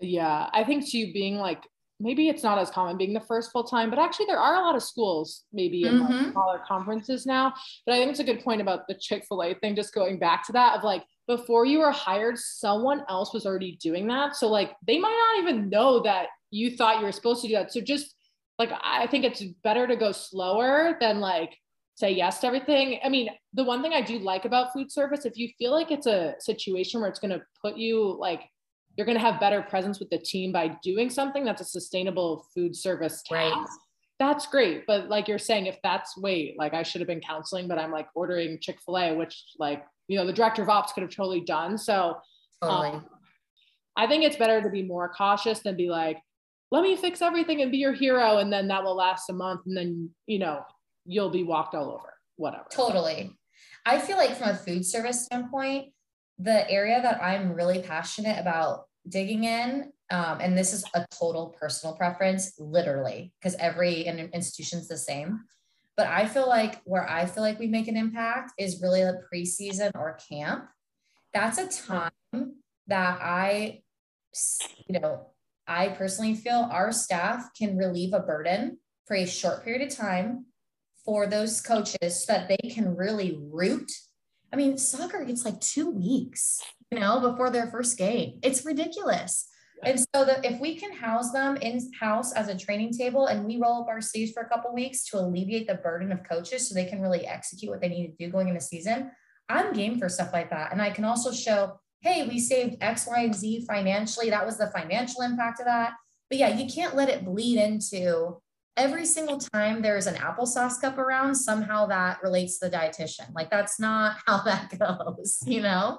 [0.00, 1.62] Yeah, I think to being like
[2.02, 4.60] maybe it's not as common being the first full time, but actually there are a
[4.60, 6.12] lot of schools maybe in mm-hmm.
[6.12, 7.54] like smaller conferences now.
[7.86, 10.18] But I think it's a good point about the Chick fil A thing, just going
[10.18, 14.34] back to that of like before you were hired, someone else was already doing that.
[14.34, 17.54] So like they might not even know that you thought you were supposed to do
[17.54, 17.72] that.
[17.72, 18.14] So just
[18.58, 21.56] like I think it's better to go slower than like
[21.94, 22.98] say yes to everything.
[23.04, 25.90] I mean, the one thing I do like about food service, if you feel like
[25.90, 28.42] it's a situation where it's going to put you like
[28.96, 32.46] you're going to have better presence with the team by doing something that's a sustainable
[32.54, 33.56] food service task.
[33.56, 33.66] Right.
[34.18, 34.86] That's great.
[34.86, 37.90] But like you're saying, if that's wait, like I should have been counseling, but I'm
[37.90, 41.10] like ordering Chick fil A, which like you know the director of ops could have
[41.10, 41.78] totally done.
[41.78, 42.18] So
[42.62, 42.90] totally.
[42.90, 43.06] Um,
[43.96, 46.18] I think it's better to be more cautious than be like,
[46.70, 49.62] let me fix everything and be your hero, and then that will last a month,
[49.66, 50.62] and then you know
[51.04, 52.14] you'll be walked all over.
[52.36, 52.66] Whatever.
[52.72, 53.36] Totally.
[53.84, 55.92] I feel like from a food service standpoint,
[56.38, 61.54] the area that I'm really passionate about digging in, um, and this is a total
[61.58, 65.40] personal preference, literally, because every institution's the same
[65.96, 69.22] but I feel like where I feel like we make an impact is really the
[69.32, 70.64] preseason or camp.
[71.34, 73.82] That's a time that I,
[74.88, 75.28] you know,
[75.66, 80.46] I personally feel our staff can relieve a burden for a short period of time
[81.04, 83.90] for those coaches so that they can really root.
[84.52, 88.38] I mean, soccer gets like two weeks, you know, before their first game.
[88.42, 89.48] It's ridiculous.
[89.84, 93.44] And so that if we can house them in house as a training table and
[93.44, 96.68] we roll up our sleeves for a couple weeks to alleviate the burden of coaches
[96.68, 99.10] so they can really execute what they need to do going into season,
[99.48, 100.72] I'm game for stuff like that.
[100.72, 104.30] And I can also show, hey, we saved X, Y, and Z financially.
[104.30, 105.94] That was the financial impact of that.
[106.30, 108.40] But yeah, you can't let it bleed into
[108.76, 113.32] every single time there's an applesauce cup around, somehow that relates to the dietitian.
[113.34, 115.98] Like that's not how that goes, you know?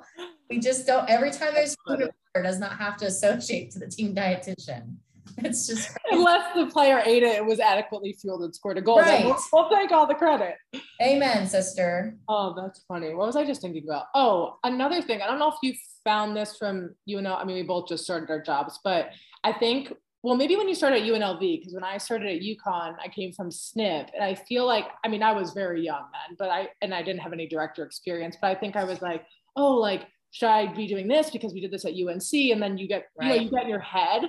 [0.50, 2.10] We just don't every time there's food
[2.42, 4.96] does not have to associate to the team dietitian.
[5.38, 6.00] It's just crazy.
[6.12, 9.00] unless the player ate it and was adequately fueled and scored a goal.
[9.00, 9.26] Right.
[9.26, 10.56] We'll, we'll, take all the credit.
[11.02, 12.18] Amen, sister.
[12.28, 13.14] Oh, that's funny.
[13.14, 14.06] What was I just thinking about?
[14.14, 15.22] Oh, another thing.
[15.22, 17.40] I don't know if you found this from UNL.
[17.40, 19.12] I mean, we both just started our jobs, but
[19.44, 22.96] I think well, maybe when you started at UNLV, because when I started at UConn,
[23.04, 26.36] I came from SNP, and I feel like I mean I was very young then,
[26.40, 29.26] but I and I didn't have any director experience, but I think I was like,
[29.56, 32.34] oh, like should I be doing this because we did this at UNC?
[32.34, 33.28] And then you get, right.
[33.28, 34.24] you know, you get in your head.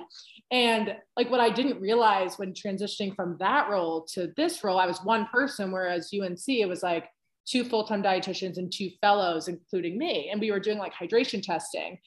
[0.51, 4.85] And like what I didn't realize when transitioning from that role to this role, I
[4.85, 7.05] was one person, whereas UNC, it was like
[7.47, 10.29] two full-time dietitians and two fellows, including me.
[10.31, 11.97] And we were doing like hydration testing.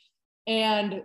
[0.46, 1.03] And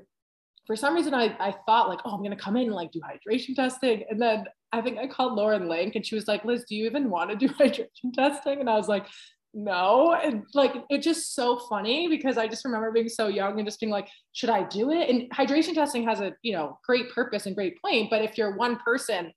[0.66, 3.02] for some reason I, I thought like, oh, I'm gonna come in and like do
[3.02, 4.04] hydration testing.
[4.10, 6.86] And then I think I called Lauren Link and she was like, Liz, do you
[6.86, 8.60] even want to do hydration testing?
[8.60, 9.06] And I was like,
[9.54, 13.68] no and like it's just so funny because i just remember being so young and
[13.68, 17.10] just being like should i do it and hydration testing has a you know great
[17.12, 19.32] purpose and great point but if you're one person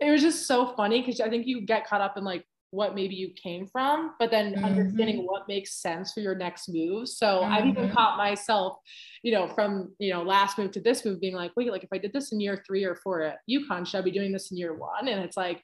[0.00, 2.94] it was just so funny because i think you get caught up in like what
[2.94, 4.64] maybe you came from, but then mm-hmm.
[4.64, 7.08] understanding what makes sense for your next move.
[7.08, 7.52] So mm-hmm.
[7.52, 7.94] I've even mm-hmm.
[7.94, 8.78] caught myself,
[9.22, 11.90] you know, from, you know, last move to this move being like, wait, like if
[11.92, 14.50] I did this in year three or four at UConn, should I be doing this
[14.52, 15.08] in year one?
[15.08, 15.62] And it's like,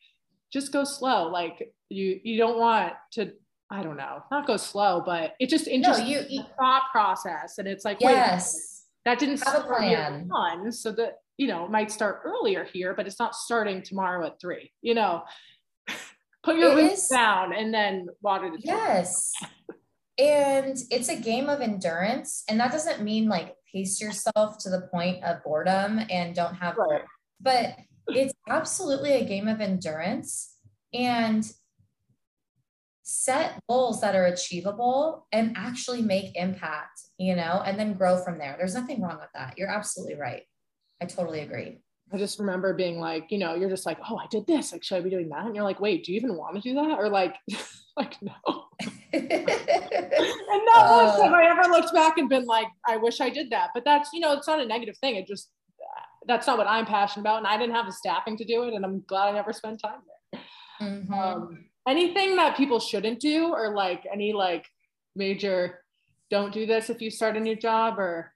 [0.52, 1.28] just go slow.
[1.28, 3.32] Like you, you don't want to,
[3.70, 7.58] I don't know, not go slow, but it just interesting no, you, you, thought process.
[7.58, 10.28] And it's like, yes, wait, that didn't have start plan.
[10.28, 10.72] one.
[10.72, 14.72] So that, you know, might start earlier here, but it's not starting tomorrow at three,
[14.82, 15.22] you know,
[16.46, 19.32] put your roots down and then water the yes.
[20.18, 24.88] And it's a game of endurance and that doesn't mean like pace yourself to the
[24.92, 27.02] point of boredom and don't have right.
[27.38, 27.76] but
[28.08, 30.56] it's absolutely a game of endurance
[30.94, 31.44] and
[33.02, 38.38] set goals that are achievable and actually make impact you know and then grow from
[38.38, 38.54] there.
[38.56, 39.58] There's nothing wrong with that.
[39.58, 40.44] You're absolutely right.
[41.02, 41.80] I totally agree
[42.12, 44.72] I just remember being like, you know, you're just like, oh, I did this.
[44.72, 45.44] Like, should I be doing that?
[45.44, 46.98] And you're like, wait, do you even want to do that?
[46.98, 47.36] Or like,
[47.96, 48.32] like no.
[49.12, 53.28] and not uh, once have I ever looked back and been like, I wish I
[53.28, 53.70] did that.
[53.74, 55.16] But that's, you know, it's not a negative thing.
[55.16, 55.50] It just
[56.26, 58.74] that's not what I'm passionate about, and I didn't have the staffing to do it,
[58.74, 60.00] and I'm glad I never spent time
[60.32, 60.40] there.
[60.82, 61.14] Mm-hmm.
[61.14, 64.66] Um, anything that people shouldn't do, or like any like
[65.14, 65.80] major,
[66.30, 68.32] don't do this if you start a new job, or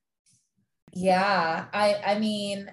[0.92, 2.72] yeah, I I mean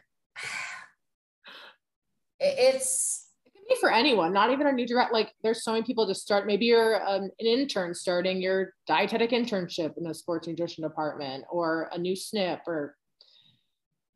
[2.40, 5.84] it's it can be for anyone not even a new direct like there's so many
[5.84, 10.48] people to start maybe you're um, an intern starting your dietetic internship in a sports
[10.48, 12.96] nutrition department or a new snip or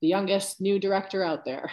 [0.01, 1.69] the youngest new director out there.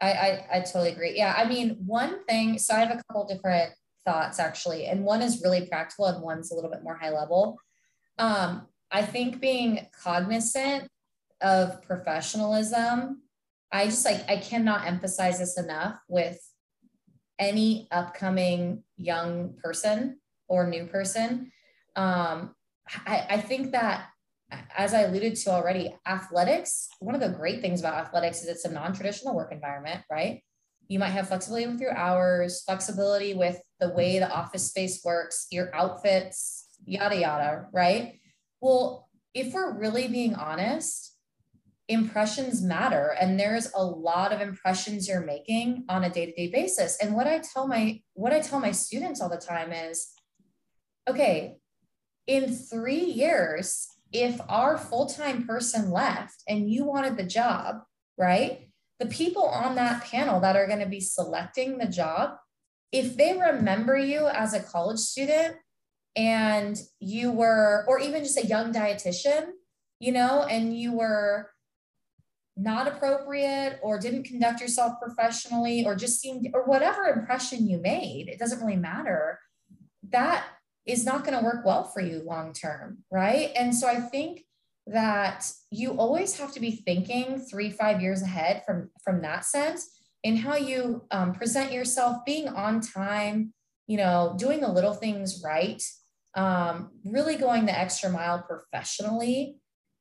[0.00, 1.16] I, I i totally agree.
[1.16, 3.72] Yeah i mean one thing so i have a couple different
[4.06, 7.58] thoughts actually and one is really practical and one's a little bit more high level.
[8.18, 10.88] Um, i think being cognizant
[11.40, 13.22] of professionalism
[13.70, 16.38] I just like, I cannot emphasize this enough with
[17.38, 21.52] any upcoming young person or new person.
[21.96, 22.54] Um,
[23.06, 24.08] I, I think that,
[24.76, 28.64] as I alluded to already, athletics, one of the great things about athletics is it's
[28.64, 30.42] a non traditional work environment, right?
[30.88, 35.46] You might have flexibility with your hours, flexibility with the way the office space works,
[35.50, 38.20] your outfits, yada, yada, right?
[38.62, 41.17] Well, if we're really being honest,
[41.88, 46.98] impressions matter and there's a lot of impressions you're making on a day-to-day basis.
[47.00, 50.10] And what i tell my what i tell my students all the time is
[51.08, 51.56] okay
[52.26, 57.76] in 3 years if our full-time person left and you wanted the job
[58.18, 62.36] right the people on that panel that are going to be selecting the job
[62.92, 65.56] if they remember you as a college student
[66.16, 69.52] and you were or even just a young dietitian
[70.00, 71.50] you know and you were
[72.58, 78.28] not appropriate or didn't conduct yourself professionally or just seemed or whatever impression you made
[78.28, 79.38] it doesn't really matter.
[80.10, 80.44] That
[80.86, 83.50] is not going to work well for you long term right?
[83.56, 84.44] And so i think
[84.88, 89.90] that you always have to be thinking three five years ahead from from that sense
[90.24, 93.52] in how you um, present yourself being on time
[93.86, 95.82] you know doing the little things right
[96.34, 99.56] um, really going the extra mile professionally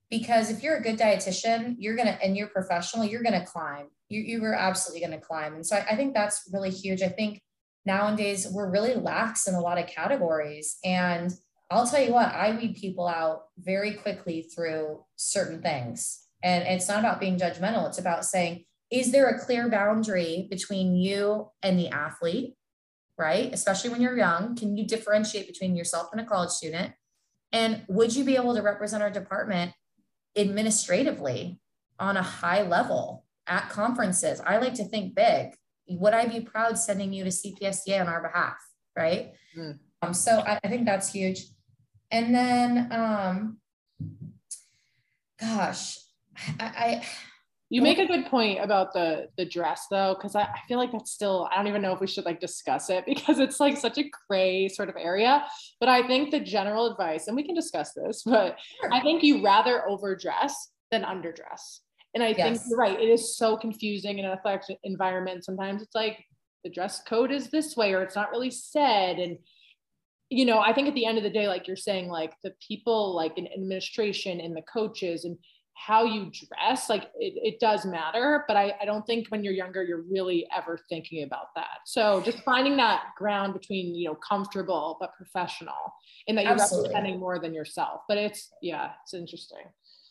[0.10, 3.88] because if you're a good dietitian you're gonna and you're professional you're gonna climb.
[4.10, 5.56] You, you are absolutely gonna climb.
[5.56, 7.02] And so I, I think that's really huge.
[7.02, 7.42] I think
[7.86, 10.78] nowadays we're really lax in a lot of categories.
[10.84, 11.32] And
[11.70, 16.24] i'll tell you what i weed people out very quickly through certain things.
[16.44, 17.88] And it's not about being judgmental.
[17.88, 22.54] It's about saying is there a clear boundary between you and the athlete
[23.18, 23.52] right?
[23.52, 26.94] Especially when you're young can you differentiate between yourself and a college student?
[27.52, 29.74] And would you be able to represent our department
[30.38, 31.60] administratively
[32.00, 34.42] on a high level at conferences.
[34.46, 35.56] I like to think big.
[35.90, 38.58] Would I be proud sending you to CPSDA on our behalf?
[38.96, 39.34] Right.
[39.58, 39.80] Mm.
[40.02, 41.46] Um, so I, I, think that's huge.
[42.12, 43.58] And then, um,
[45.40, 45.98] gosh,
[46.60, 47.08] I, I
[47.70, 50.92] you make a good point about the the dress though, because I, I, feel like
[50.92, 53.78] that's still I don't even know if we should like discuss it because it's like
[53.78, 55.46] such a gray sort of area.
[55.80, 58.94] But I think the general advice, and we can discuss this, but sure.
[58.94, 61.80] I think you rather overdress than underdress.
[62.14, 62.38] And I yes.
[62.38, 63.00] think you're right.
[63.00, 65.44] It is so confusing in an athletic environment.
[65.44, 66.24] Sometimes it's like
[66.64, 69.20] the dress code is this way, or it's not really said.
[69.20, 69.38] And
[70.30, 72.54] you know, I think at the end of the day, like you're saying, like the
[72.66, 75.38] people like in administration and the coaches and
[75.86, 79.54] how you dress like it, it does matter but I, I don't think when you're
[79.54, 84.16] younger you're really ever thinking about that so just finding that ground between you know
[84.16, 85.94] comfortable but professional
[86.28, 86.90] and that you're Absolutely.
[86.90, 89.66] representing more than yourself but it's yeah it's interesting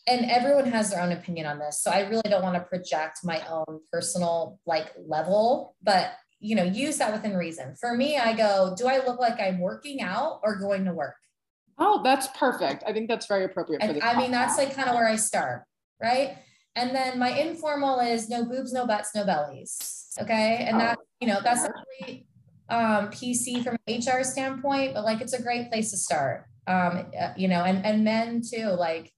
[0.08, 3.20] and everyone has their own opinion on this so i really don't want to project
[3.24, 7.74] my own personal like level but you know, use that within reason.
[7.80, 11.16] For me, I go, do I look like I'm working out or going to work?
[11.78, 12.84] Oh, that's perfect.
[12.86, 15.16] I think that's very appropriate for the I mean, that's like kind of where I
[15.16, 15.64] start,
[16.02, 16.38] right?
[16.74, 20.12] And then my informal is no boobs, no butts, no bellies.
[20.20, 20.64] Okay.
[20.66, 21.66] And oh, that, you know, that's
[22.00, 22.26] really
[22.68, 26.44] um, PC from HR standpoint, but like it's a great place to start.
[26.66, 29.12] Um, uh, you know, and and men too, like,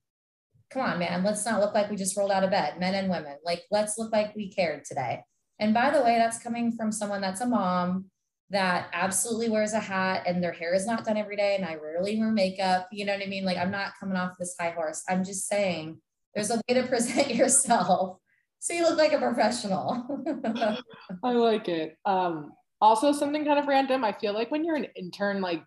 [0.71, 3.09] come on, man, let's not look like we just rolled out of bed, men and
[3.09, 3.37] women.
[3.45, 5.23] Like, let's look like we cared today.
[5.59, 8.11] And by the way, that's coming from someone that's a mom
[8.51, 11.57] that absolutely wears a hat and their hair is not done every day.
[11.57, 12.89] And I rarely wear makeup.
[12.91, 13.45] You know what I mean?
[13.45, 15.03] Like, I'm not coming off this high horse.
[15.09, 15.99] I'm just saying
[16.35, 18.19] there's a way to present yourself
[18.61, 20.25] so you look like a professional.
[21.23, 21.97] I like it.
[22.05, 24.05] Um, also, something kind of random.
[24.05, 25.63] I feel like when you're an intern, like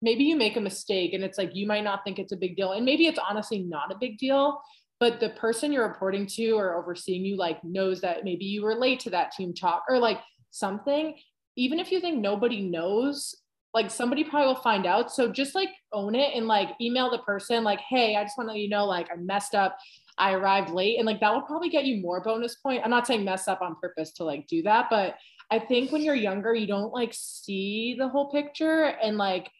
[0.00, 2.56] maybe you make a mistake and it's like you might not think it's a big
[2.56, 2.72] deal.
[2.72, 4.60] And maybe it's honestly not a big deal
[5.00, 8.74] but the person you're reporting to or overseeing you like knows that maybe you were
[8.74, 10.20] late to that team talk or like
[10.50, 11.14] something
[11.56, 13.34] even if you think nobody knows
[13.72, 17.18] like somebody probably will find out so just like own it and like email the
[17.18, 19.76] person like hey i just want to let you know like i messed up
[20.18, 23.06] i arrived late and like that will probably get you more bonus point i'm not
[23.06, 25.16] saying mess up on purpose to like do that but
[25.50, 29.50] i think when you're younger you don't like see the whole picture and like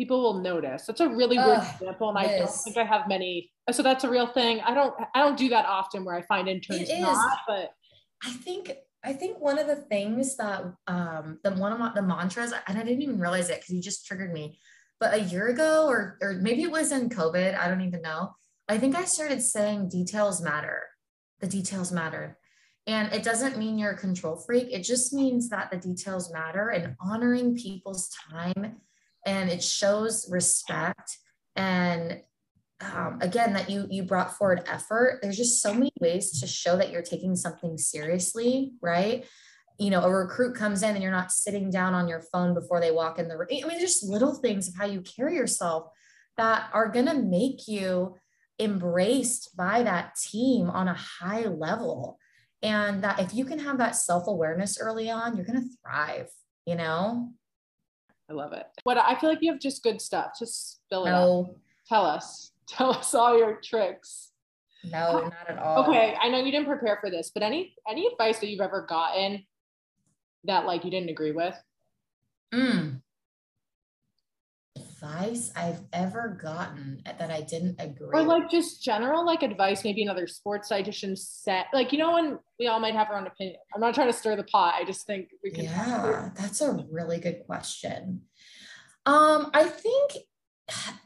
[0.00, 0.86] people will notice.
[0.86, 3.50] That's a really weird example, and I don't think I have many.
[3.70, 4.60] So that's a real thing.
[4.60, 4.94] I don't.
[5.14, 7.74] I don't do that often where I find interns not, but
[8.24, 8.72] I think
[9.02, 12.82] I think one of the things that um the one of the mantras, and I
[12.82, 14.58] didn't even realize it because you just triggered me.
[14.98, 18.34] But a year ago, or or maybe it was in COVID, I don't even know.
[18.68, 20.82] I think I started saying details matter.
[21.40, 22.38] The details matter.
[22.86, 24.68] And it doesn't mean you're a control freak.
[24.70, 28.80] It just means that the details matter and honoring people's time
[29.26, 31.18] and it shows respect
[31.56, 32.22] and
[32.80, 36.76] um, again that you you brought forward effort there's just so many ways to show
[36.76, 39.26] that you're taking something seriously right
[39.78, 42.80] you know a recruit comes in and you're not sitting down on your phone before
[42.80, 45.92] they walk in the room i mean just little things of how you carry yourself
[46.36, 48.16] that are going to make you
[48.58, 52.18] embraced by that team on a high level
[52.62, 56.28] and that if you can have that self-awareness early on you're going to thrive
[56.66, 57.30] you know
[58.30, 58.64] I love it.
[58.84, 60.32] What I feel like you have just good stuff.
[60.38, 61.48] Just spill it no.
[61.50, 61.56] Out.
[61.88, 62.52] Tell us.
[62.70, 64.30] Tell us all your tricks.
[64.84, 65.84] No, not at all.
[65.84, 68.86] Okay, I know you didn't prepare for this, but any any advice that you've ever
[68.88, 69.44] gotten
[70.44, 71.54] that like you didn't agree with?
[72.54, 73.00] Mm
[75.02, 78.08] advice I've ever gotten that I didn't agree.
[78.12, 81.66] Or like just general like advice, maybe another sports dietitian set.
[81.72, 83.56] Like you know, when we all might have our own opinion.
[83.74, 84.74] I'm not trying to stir the pot.
[84.74, 85.64] I just think we can.
[85.64, 88.22] Yeah, that's a really good question.
[89.06, 90.12] Um, I think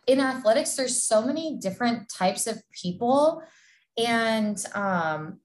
[0.07, 3.43] in athletics, there's so many different types of people,
[3.97, 5.41] and um,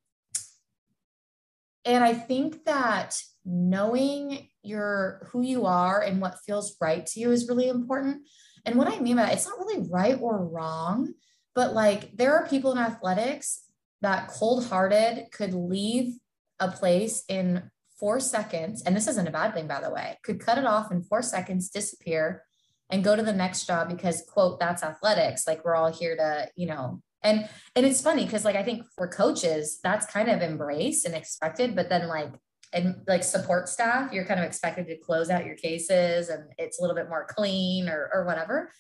[1.85, 7.31] and I think that knowing your who you are and what feels right to you
[7.31, 8.27] is really important.
[8.65, 11.13] And what I mean by that, it's not really right or wrong,
[11.55, 13.63] but like there are people in athletics
[14.01, 16.15] that cold-hearted could leave
[16.59, 20.39] a place in four seconds, and this isn't a bad thing, by the way, could
[20.39, 22.43] cut it off in four seconds, disappear,
[22.89, 25.45] and go to the next job because quote that's athletics.
[25.47, 28.85] Like we're all here to, you know, and and it's funny because like I think
[28.95, 32.33] for coaches that's kind of embraced and expected, but then like
[32.71, 36.79] and like support staff, you're kind of expected to close out your cases and it's
[36.79, 38.71] a little bit more clean or, or whatever.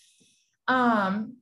[0.67, 1.37] Um,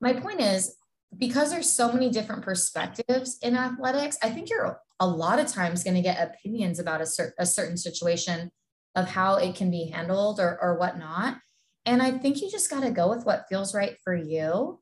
[0.00, 0.76] my point is
[1.16, 5.82] because there's so many different perspectives in athletics, I think you're a lot of times
[5.82, 8.52] going to get opinions about a, cer- a certain situation
[8.94, 11.38] of how it can be handled or, or whatnot.
[11.86, 14.80] And I think you just got to go with what feels right for you.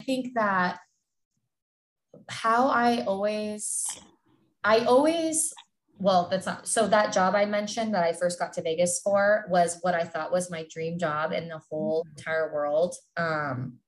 [0.00, 0.78] I think that
[2.28, 3.84] how I always,
[4.64, 5.52] I always
[5.98, 9.46] well, that's not so that job I mentioned that I first got to Vegas for
[9.48, 12.16] was what I thought was my dream job in the whole mm-hmm.
[12.16, 12.94] entire world.
[13.16, 13.78] Um,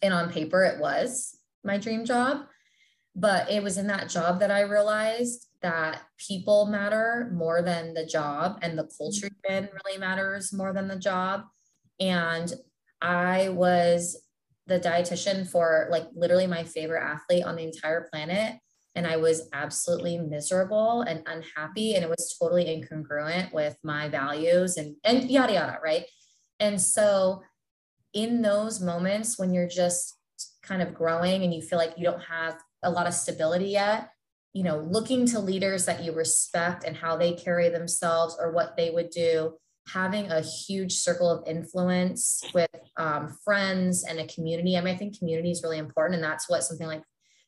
[0.00, 2.46] and on paper, it was my dream job.
[3.14, 8.06] But it was in that job that I realized that people matter more than the
[8.06, 9.76] job, and the culture even mm-hmm.
[9.84, 11.42] really matters more than the job.
[12.00, 12.52] And
[13.00, 14.22] I was
[14.66, 18.58] the dietitian for like literally my favorite athlete on the entire planet
[18.98, 21.94] and I was absolutely miserable and unhappy.
[21.94, 26.04] And it was totally incongruent with my values and, and yada, yada, right?
[26.58, 27.42] And so,
[28.14, 30.16] in those moments when you're just
[30.62, 34.10] kind of growing and you feel like you don't have a lot of stability yet,
[34.54, 38.76] you know, looking to leaders that you respect and how they carry themselves or what
[38.76, 39.52] they would do,
[39.92, 44.76] having a huge circle of influence with um, friends and a community.
[44.76, 46.16] I mean, I think community is really important.
[46.16, 47.02] And that's what something like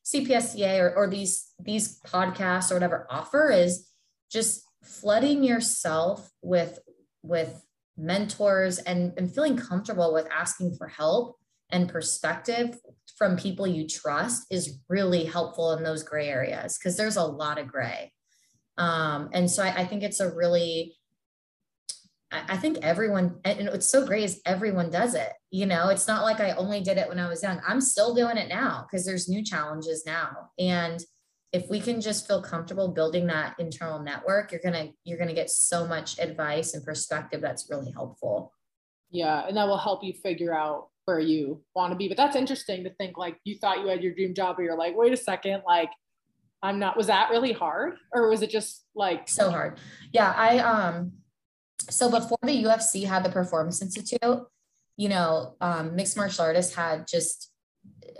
[0.05, 3.87] CPSDA or, or these these podcasts or whatever offer is
[4.31, 6.79] just flooding yourself with
[7.21, 7.63] with
[7.97, 11.37] mentors and, and feeling comfortable with asking for help
[11.71, 12.77] and perspective
[13.17, 17.59] from people you trust is really helpful in those gray areas because there's a lot
[17.59, 18.11] of gray.
[18.77, 20.95] Um, and so I, I, think it's a really,
[22.31, 25.33] I, think everyone, and what's so great is everyone does it.
[25.49, 27.59] You know, it's not like I only did it when I was young.
[27.67, 30.49] I'm still doing it now because there's new challenges now.
[30.57, 31.03] And
[31.51, 35.49] if we can just feel comfortable building that internal network, you're gonna you're gonna get
[35.49, 38.53] so much advice and perspective that's really helpful.
[39.09, 42.07] Yeah, and that will help you figure out where you want to be.
[42.07, 44.77] But that's interesting to think like you thought you had your dream job, but you're
[44.77, 45.89] like, wait a second, like
[46.63, 46.95] I'm not.
[46.95, 49.79] Was that really hard, or was it just like so hard?
[50.13, 51.13] Yeah, I um.
[51.89, 54.45] So before the UFC had the Performance Institute,
[54.97, 57.51] you know, um, mixed martial artists had just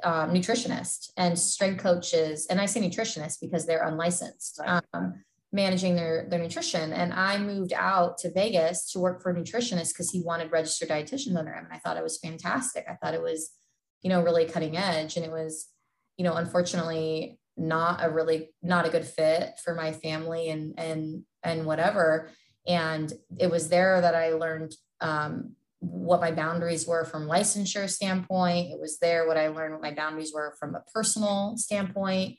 [0.04, 4.82] um, nutritionists and strength coaches, and I say nutritionists because they're unlicensed, right.
[4.94, 6.94] um, managing their their nutrition.
[6.94, 10.90] And I moved out to Vegas to work for a nutritionist because he wanted registered
[10.90, 12.86] dietitians under him, and I thought it was fantastic.
[12.90, 13.52] I thought it was,
[14.02, 15.68] you know, really cutting edge, and it was,
[16.18, 21.24] you know, unfortunately not a really not a good fit for my family and and
[21.44, 22.30] and whatever.
[22.68, 28.72] And it was there that I learned um, what my boundaries were from licensure standpoint.
[28.72, 32.38] It was there what I learned what my boundaries were from a personal standpoint.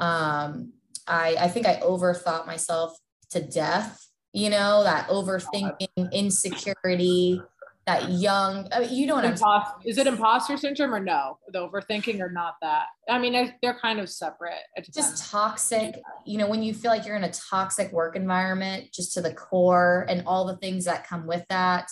[0.00, 0.72] Um,
[1.06, 2.96] I, I think I overthought myself
[3.30, 7.40] to death, you know, that overthinking, insecurity,
[7.86, 9.62] that young, I mean, you know what I'm saying.
[9.84, 11.38] Is it imposter syndrome or no?
[11.48, 12.86] The overthinking or not that?
[13.08, 14.60] I mean, they're kind of separate.
[14.94, 19.14] Just toxic, you know, when you feel like you're in a toxic work environment, just
[19.14, 21.88] to the core and all the things that come with that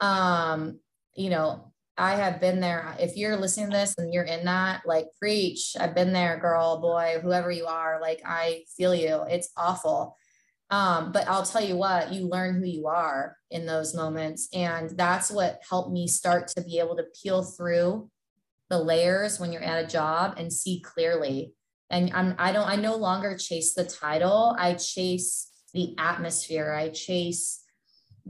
[0.00, 0.80] um,
[1.14, 2.94] you know, I have been there.
[3.00, 6.80] If you're listening to this and you're in that, like preach, I've been there, girl,
[6.80, 9.24] boy, whoever you are, like I feel you.
[9.28, 10.16] It's awful.
[10.70, 14.48] Um, but I'll tell you what, you learn who you are in those moments.
[14.52, 18.10] And that's what helped me start to be able to peel through
[18.68, 21.54] the layers when you're at a job and see clearly.
[21.90, 24.54] And I'm I don't I no longer chase the title.
[24.58, 26.74] I chase the atmosphere.
[26.74, 27.62] I chase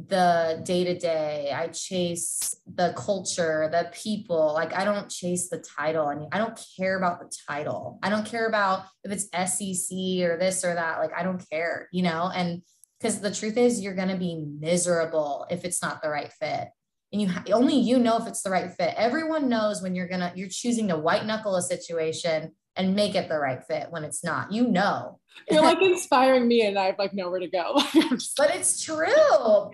[0.07, 1.53] the day to day.
[1.53, 4.53] I chase the culture, the people.
[4.55, 6.07] Like I don't chase the title.
[6.07, 7.99] I mean, I don't care about the title.
[8.03, 11.01] I don't care about if it's SEC or this or that.
[11.01, 12.31] Like I don't care, you know.
[12.33, 12.63] And
[13.01, 16.69] because the truth is, you're going to be miserable if it's not the right fit.
[17.13, 18.95] And you only you know if it's the right fit.
[18.97, 23.29] Everyone knows when you're gonna you're choosing to white knuckle a situation and make it
[23.29, 24.53] the right fit when it's not.
[24.53, 25.19] You know.
[25.51, 27.75] You're like inspiring me and I have like nowhere to go.
[28.37, 29.07] but it's true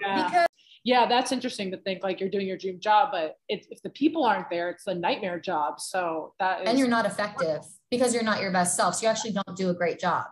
[0.03, 0.29] yeah.
[0.29, 0.47] because
[0.85, 3.89] yeah, that's interesting to think like you're doing your dream job, but if, if the
[3.89, 5.81] people aren't there, it's a nightmare job.
[5.81, 8.97] So that is- and you're not effective because you're not your best self.
[8.97, 10.27] So you actually don't do a great job.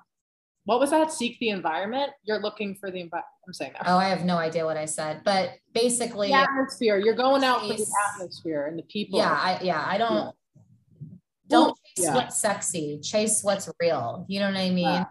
[0.64, 1.10] What was that?
[1.10, 2.12] Seek the environment.
[2.22, 3.26] You're looking for the environment.
[3.46, 3.84] I'm saying that.
[3.86, 6.98] Oh, I have no idea what I said, but basically, the atmosphere.
[6.98, 9.18] You're going out for the atmosphere and the people.
[9.18, 10.32] Yeah, I yeah, I don't
[11.52, 12.14] don't chase yeah.
[12.14, 14.24] what's sexy, chase what's real.
[14.28, 14.84] You know what I mean?
[14.84, 15.04] Yeah.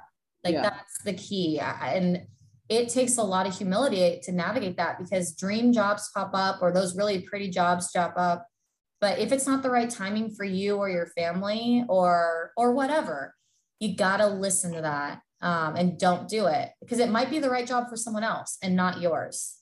[0.44, 0.62] Like yeah.
[0.62, 1.60] that's the key.
[1.60, 2.26] And
[2.70, 6.72] it takes a lot of humility to navigate that because dream jobs pop up or
[6.72, 8.48] those really pretty jobs pop up.
[9.00, 13.36] But if it's not the right timing for you or your family or or whatever,
[13.80, 17.50] you gotta listen to that um, and don't do it because it might be the
[17.50, 19.58] right job for someone else and not yours.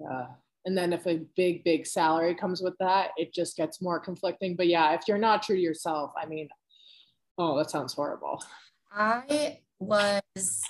[0.00, 0.26] Yeah
[0.66, 4.56] and then if a big big salary comes with that it just gets more conflicting.
[4.56, 6.48] But yeah if you're not true to yourself i mean
[7.38, 8.42] oh that sounds horrible.
[8.92, 10.62] I was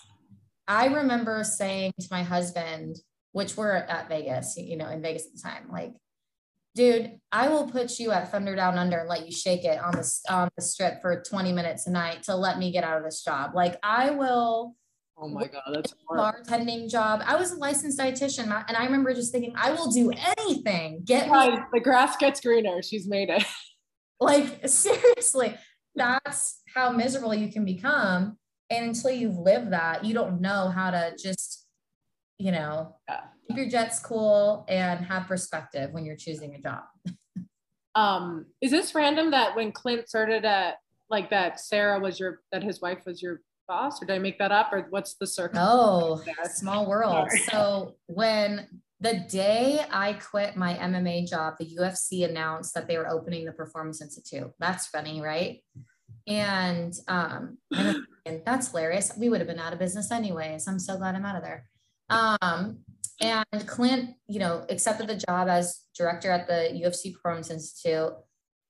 [0.66, 2.96] i remember saying to my husband
[3.32, 5.92] which we're at vegas you know in vegas at the time like
[6.74, 9.92] dude i will put you at thunder down under and let you shake it on
[9.92, 13.04] the, on the strip for 20 minutes a night to let me get out of
[13.04, 13.54] this job.
[13.54, 14.74] Like i will
[15.16, 16.44] Oh my God, that's hard.
[16.44, 17.22] bartending job.
[17.24, 21.02] I was a licensed dietitian, and I remember just thinking, I will do anything.
[21.04, 21.58] Get me.
[21.72, 22.82] The grass gets greener.
[22.82, 23.44] She's made it.
[24.20, 25.56] Like seriously,
[25.96, 28.38] that's how miserable you can become.
[28.70, 31.66] And until you've lived that, you don't know how to just,
[32.38, 33.20] you know, yeah.
[33.46, 36.84] keep your jets cool and have perspective when you're choosing a job.
[37.94, 40.76] um, is this random that when Clint started at
[41.10, 44.38] like that Sarah was your that his wife was your boss or did I make
[44.38, 45.60] that up or what's the circle?
[45.60, 47.28] Oh, small world.
[47.30, 47.40] Sorry.
[47.50, 48.68] So when
[49.00, 53.52] the day I quit my MMA job, the UFC announced that they were opening the
[53.52, 54.50] Performance Institute.
[54.58, 55.60] That's funny, right?
[56.26, 59.12] And um, and that's hilarious.
[59.18, 60.66] We would have been out of business anyways.
[60.66, 61.68] I'm so glad I'm out of there.
[62.08, 62.78] Um,
[63.20, 68.12] and Clint, you know, accepted the job as director at the UFC Performance Institute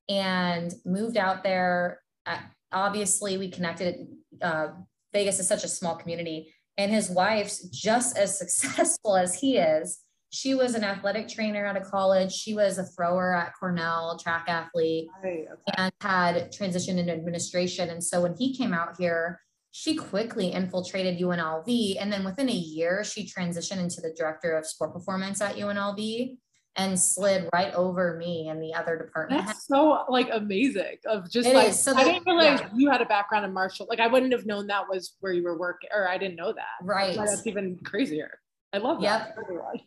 [0.08, 2.00] and moved out there.
[2.26, 2.42] At,
[2.74, 4.08] obviously, we connected
[4.42, 4.68] uh,
[5.14, 6.52] Vegas is such a small community.
[6.76, 10.00] and his wife's just as successful as he is.
[10.30, 12.32] She was an athletic trainer out of college.
[12.32, 15.74] She was a thrower at Cornell, track athlete, right, okay.
[15.76, 17.88] and had transitioned into administration.
[17.90, 21.96] And so when he came out here, she quickly infiltrated UNLV.
[22.00, 26.36] And then within a year, she transitioned into the director of sport performance at UNLV
[26.76, 29.46] and slid right over me and the other department.
[29.46, 32.68] That's so like amazing of just it like so I didn't realize yeah.
[32.74, 33.86] you had a background in martial.
[33.88, 36.52] Like I wouldn't have known that was where you were working, or I didn't know
[36.52, 36.82] that.
[36.82, 37.16] Right.
[37.16, 38.38] That's even crazier.
[38.72, 39.36] I love that.
[39.48, 39.80] Yep.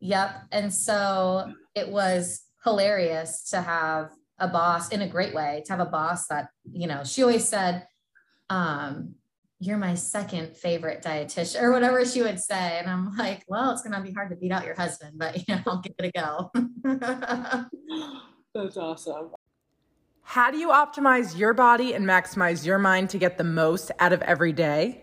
[0.00, 0.42] Yep.
[0.52, 5.80] And so it was hilarious to have a boss in a great way, to have
[5.80, 7.86] a boss that, you know, she always said,
[8.48, 9.16] um,
[9.60, 12.78] you're my second favorite dietitian or whatever she would say.
[12.78, 15.36] And I'm like, well, it's going to be hard to beat out your husband, but
[15.36, 16.50] you know, I'll give it a go.
[18.54, 19.30] That's awesome.
[20.22, 24.12] How do you optimize your body and maximize your mind to get the most out
[24.12, 25.02] of every day?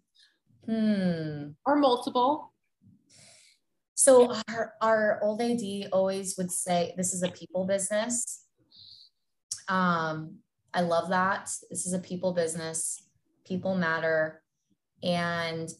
[0.66, 1.48] hmm.
[1.66, 2.51] Or multiple.
[4.02, 8.46] So our, our old AD always would say, this is a people business.
[9.68, 10.38] Um,
[10.74, 11.48] I love that.
[11.70, 13.00] This is a people business.
[13.46, 14.42] People matter.
[15.04, 15.70] And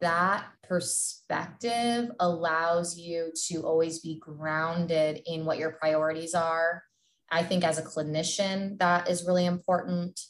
[0.00, 6.82] that perspective allows you to always be grounded in what your priorities are.
[7.30, 10.20] I think as a clinician, that is really important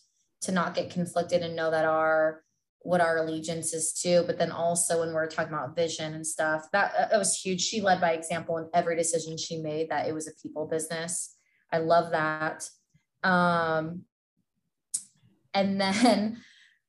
[0.42, 2.43] to not get conflicted and know that our
[2.84, 6.68] what our allegiance is to but then also when we're talking about vision and stuff
[6.72, 7.62] that, uh, that was huge.
[7.62, 11.34] She led by example in every decision she made that it was a people business.
[11.72, 12.68] I love that.
[13.22, 14.02] Um,
[15.54, 16.38] and then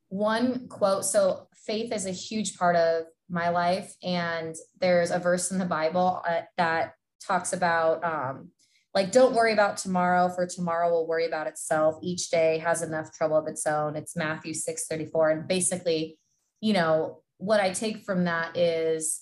[0.09, 5.51] one quote so faith is a huge part of my life and there's a verse
[5.51, 8.49] in the bible uh, that talks about um,
[8.95, 11.97] like don't worry about tomorrow for tomorrow will worry about itself.
[12.01, 13.95] Each day has enough trouble of its own.
[13.95, 16.17] It's matthew 6 34 and basically
[16.61, 19.21] you know what i take from that is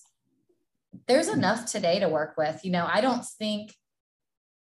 [1.07, 2.63] there's enough today to work with.
[2.63, 3.73] You know i don't think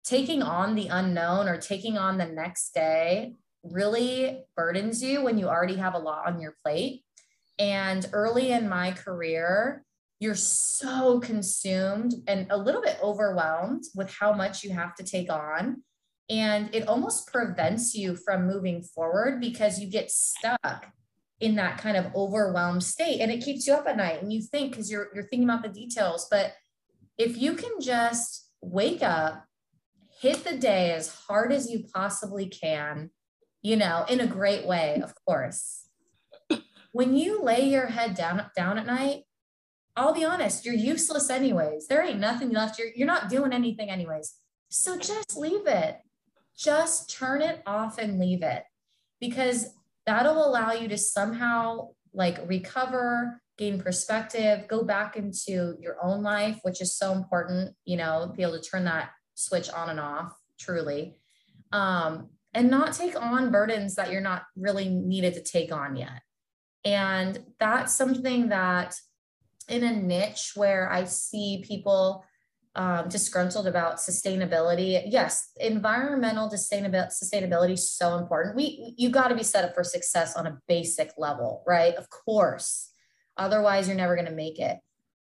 [0.06, 5.48] taking on the unknown or taking on the next day really burdens you when you
[5.48, 7.04] already have a lot on your plate.
[7.58, 9.85] And early in my career
[10.20, 15.32] you're so consumed and a little bit overwhelmed with how much you have to take
[15.32, 15.84] on.
[16.30, 20.88] And it almost prevents you from moving forward because you get stuck
[21.40, 23.20] in that kind of overwhelmed state.
[23.20, 25.62] And it keeps you up at night and you think because you're you're thinking about
[25.62, 26.28] the details.
[26.32, 26.54] But
[27.18, 29.46] if you can just wake up
[30.20, 33.12] hit the day as hard as you possibly can
[33.62, 35.88] you know in a great way of course.
[36.92, 39.25] When you lay your head down down at night
[39.96, 41.88] I'll be honest, you're useless anyways.
[41.88, 42.78] There ain't nothing left.
[42.78, 44.34] You're, you're not doing anything anyways.
[44.70, 46.00] So just leave it.
[46.58, 48.64] Just turn it off and leave it
[49.20, 49.68] because
[50.06, 56.60] that'll allow you to somehow like recover, gain perspective, go back into your own life,
[56.64, 60.34] which is so important, you know, be able to turn that switch on and off
[60.60, 61.18] truly.
[61.72, 66.22] Um, and not take on burdens that you're not really needed to take on yet.
[66.86, 68.96] And that's something that
[69.68, 72.26] in a niche where I see people
[72.76, 75.02] um, disgruntled about sustainability.
[75.06, 78.56] Yes, environmental sustainability sustainability is so important.
[78.56, 81.96] We you got to be set up for success on a basic level, right?
[81.96, 82.92] Of course.
[83.38, 84.78] Otherwise, you're never going to make it.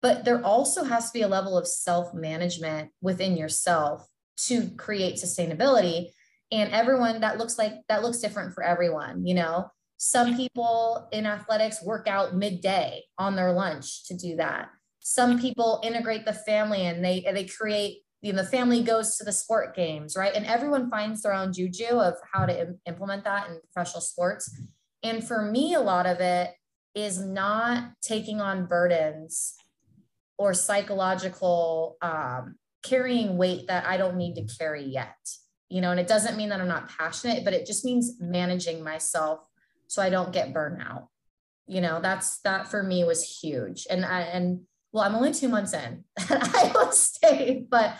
[0.02, 4.08] But there also has to be a level of self management within yourself
[4.38, 6.10] to create sustainability.
[6.52, 9.70] And everyone that looks like that looks different for everyone, you know.
[10.08, 14.70] Some people in athletics work out midday on their lunch to do that.
[15.00, 19.24] Some people integrate the family and they they create you know the family goes to
[19.24, 23.24] the sport games right and everyone finds their own juju of how to Im- implement
[23.24, 24.50] that in professional sports
[25.04, 26.52] and for me a lot of it
[26.96, 29.56] is not taking on burdens
[30.38, 35.16] or psychological um, carrying weight that I don't need to carry yet.
[35.70, 38.84] You know, and it doesn't mean that I'm not passionate, but it just means managing
[38.84, 39.40] myself
[39.88, 41.08] so I don't get burnout.
[41.68, 43.88] You know, that's that for me was huge.
[43.90, 44.62] And I and
[44.92, 47.98] well, I'm only two months in at Iowa State, but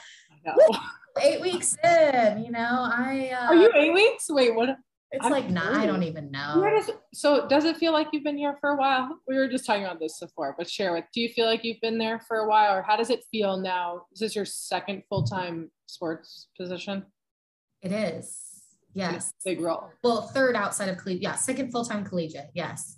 [1.22, 4.26] eight weeks in, you know, I uh, are you eight weeks?
[4.30, 4.78] Wait, what?
[5.12, 6.62] It's I'm like, nah, I don't even know.
[6.76, 9.18] Does, so does it feel like you've been here for a while?
[9.28, 11.80] We were just talking about this before, but share with, do you feel like you've
[11.80, 14.08] been there for a while or how does it feel now?
[14.12, 17.06] Is this your second full-time sports position?
[17.82, 18.55] It is.
[18.96, 19.34] Yes.
[19.44, 19.92] Big role.
[20.04, 21.22] Well, third outside of collegiate.
[21.22, 21.36] Yeah.
[21.36, 22.50] Second full-time collegiate.
[22.54, 22.98] Yes.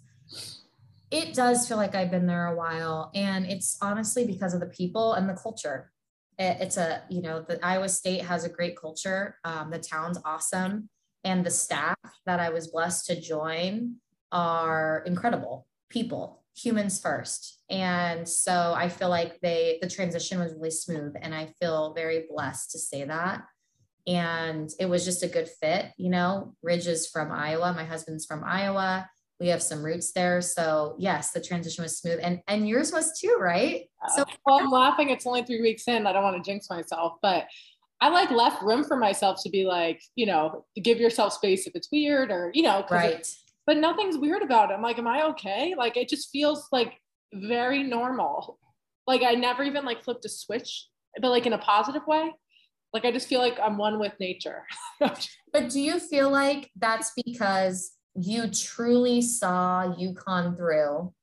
[1.09, 4.67] It does feel like I've been there a while and it's honestly because of the
[4.67, 5.91] people and the culture.
[6.37, 9.37] It, it's a, you know, the Iowa State has a great culture.
[9.43, 10.89] Um, the town's awesome
[11.23, 13.95] and the staff that I was blessed to join
[14.31, 17.61] are incredible people, humans first.
[17.69, 22.25] And so I feel like they the transition was really smooth and I feel very
[22.29, 23.43] blessed to say that.
[24.07, 26.55] And it was just a good fit, you know.
[26.63, 29.09] Ridge is from Iowa, my husband's from Iowa.
[29.39, 30.41] We have some roots there.
[30.41, 32.19] So yes, the transition was smooth.
[32.23, 33.83] And and yours was too, right?
[34.03, 35.09] Uh, so well, I'm laughing.
[35.09, 36.07] It's only three weeks in.
[36.07, 37.47] I don't want to jinx myself, but
[37.99, 41.75] I like left room for myself to be like, you know, give yourself space if
[41.75, 43.27] it's weird or, you know, right.
[43.65, 44.75] but nothing's weird about it.
[44.75, 45.73] I'm like, am I okay?
[45.75, 46.93] Like, it just feels like
[47.33, 48.59] very normal.
[49.07, 50.87] Like, I never even like flipped a switch,
[51.19, 52.33] but like in a positive way.
[52.93, 54.63] Like, I just feel like I'm one with nature.
[54.99, 61.13] but do you feel like that's because you truly saw UConn through?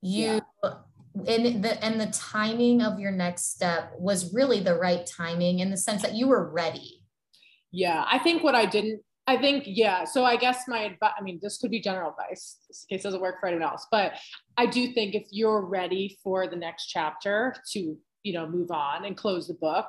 [0.00, 0.70] You yeah
[1.26, 5.70] and the and the timing of your next step was really the right timing in
[5.70, 7.02] the sense that you were ready
[7.72, 11.22] yeah i think what i didn't i think yeah so i guess my advice i
[11.22, 14.12] mean this could be general advice this case doesn't work for anyone else but
[14.56, 19.04] i do think if you're ready for the next chapter to you know move on
[19.04, 19.86] and close the book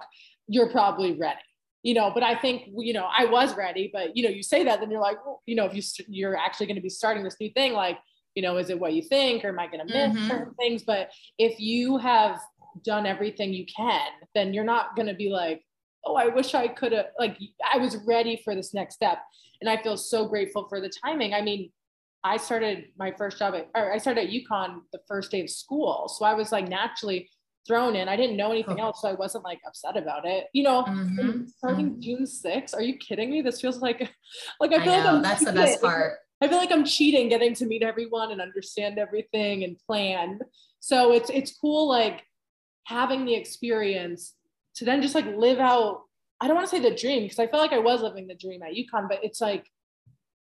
[0.49, 1.39] you're probably ready
[1.83, 4.63] you know but i think you know i was ready but you know you say
[4.65, 7.23] that then you're like well, you know if you you're actually going to be starting
[7.23, 7.97] this new thing like
[8.35, 10.27] you know, is it what you think or am I going to miss mm-hmm.
[10.27, 10.83] certain things?
[10.83, 12.39] But if you have
[12.83, 15.61] done everything you can, then you're not going to be like,
[16.05, 17.37] oh, I wish I could have, like,
[17.69, 19.19] I was ready for this next step.
[19.59, 21.33] And I feel so grateful for the timing.
[21.33, 21.71] I mean,
[22.23, 25.49] I started my first job at, or I started at UConn the first day of
[25.49, 26.07] school.
[26.07, 27.29] So I was like naturally
[27.67, 28.09] thrown in.
[28.09, 29.01] I didn't know anything else.
[29.01, 30.47] So I wasn't like upset about it.
[30.53, 31.45] You know, mm-hmm.
[31.45, 32.01] starting mm-hmm.
[32.01, 32.75] June 6th.
[32.75, 33.41] Are you kidding me?
[33.41, 33.99] This feels like,
[34.59, 36.13] like I feel I like I'm that's the best part.
[36.41, 40.39] I feel like I'm cheating getting to meet everyone and understand everything and plan.
[40.79, 42.23] So it's it's cool like
[42.85, 44.33] having the experience
[44.75, 46.03] to then just like live out
[46.41, 48.35] I don't want to say the dream because I felt like I was living the
[48.35, 49.65] dream at UConn, but it's like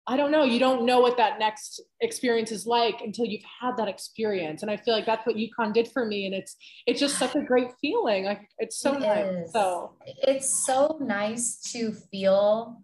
[0.06, 0.44] I don't know.
[0.44, 4.60] You don't know what that next experience is like until you've had that experience.
[4.60, 6.26] And I feel like that's what UConn did for me.
[6.26, 8.24] And it's it's just such a great feeling.
[8.24, 9.46] Like it's so it nice.
[9.46, 9.52] Is.
[9.52, 12.82] So it's so nice to feel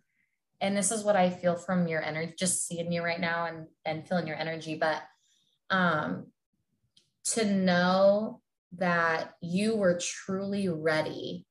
[0.60, 3.66] and this is what I feel from your energy, just seeing you right now and
[3.84, 4.74] and feeling your energy.
[4.76, 5.02] But
[5.70, 6.26] um,
[7.32, 8.40] to know
[8.76, 11.46] that you were truly ready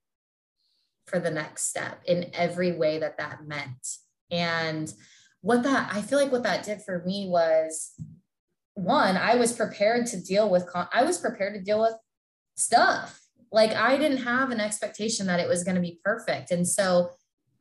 [1.06, 3.88] for the next step in every way that that meant,
[4.30, 4.94] and
[5.42, 7.94] what that I feel like what that did for me was
[8.74, 10.66] one, I was prepared to deal with.
[10.94, 11.94] I was prepared to deal with
[12.56, 13.22] stuff.
[13.52, 17.10] Like I didn't have an expectation that it was going to be perfect, and so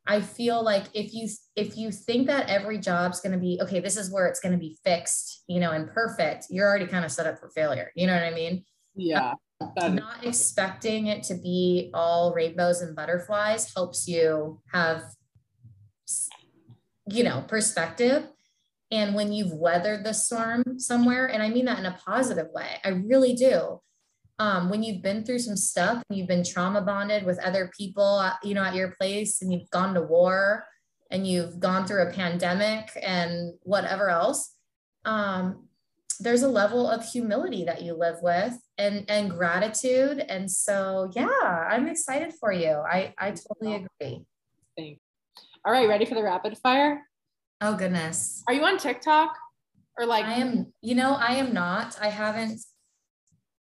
[0.07, 3.79] I feel like if you if you think that every job's going to be okay,
[3.79, 7.05] this is where it's going to be fixed, you know, and perfect, you're already kind
[7.05, 7.91] of set up for failure.
[7.95, 8.64] You know what I mean?
[8.97, 9.35] Yeah.
[9.76, 15.03] Not expecting it to be all rainbows and butterflies helps you have
[17.11, 18.28] you know, perspective.
[18.90, 22.80] And when you've weathered the storm somewhere, and I mean that in a positive way,
[22.84, 23.80] I really do
[24.38, 28.18] um, when you've been through some stuff and you've been trauma bonded with other people,
[28.18, 30.64] uh, you know, at your place and you've gone to war
[31.11, 34.54] and you've gone through a pandemic and whatever else,
[35.04, 35.64] um,
[36.20, 40.20] there's a level of humility that you live with and, and gratitude.
[40.28, 42.70] And so, yeah, I'm excited for you.
[42.70, 44.24] I, I totally agree.
[44.76, 45.07] Thanks.
[45.64, 47.02] All right, ready for the rapid fire?
[47.61, 48.42] Oh, goodness.
[48.46, 49.36] Are you on TikTok?
[49.98, 51.98] Or like I am, you know, I am not.
[52.00, 52.61] I haven't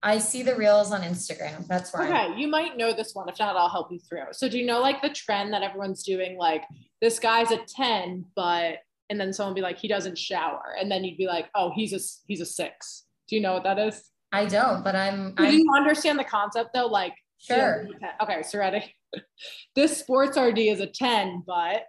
[0.01, 1.67] I see the reels on Instagram.
[1.67, 2.07] That's why.
[2.07, 3.27] Okay, you might know this one.
[3.27, 4.27] If not, I'll help you through.
[4.31, 6.37] So, do you know like the trend that everyone's doing?
[6.37, 6.63] Like,
[7.01, 8.77] this guy's a 10, but,
[9.09, 10.75] and then someone be like, he doesn't shower.
[10.79, 13.05] And then you'd be like, oh, he's a, he's a six.
[13.27, 14.03] Do you know what that is?
[14.31, 15.33] I don't, but I'm.
[15.35, 16.85] Do you understand the concept though?
[16.85, 17.87] Like, sure.
[18.21, 18.95] Okay, so ready.
[19.75, 21.83] this sports RD is a 10, but.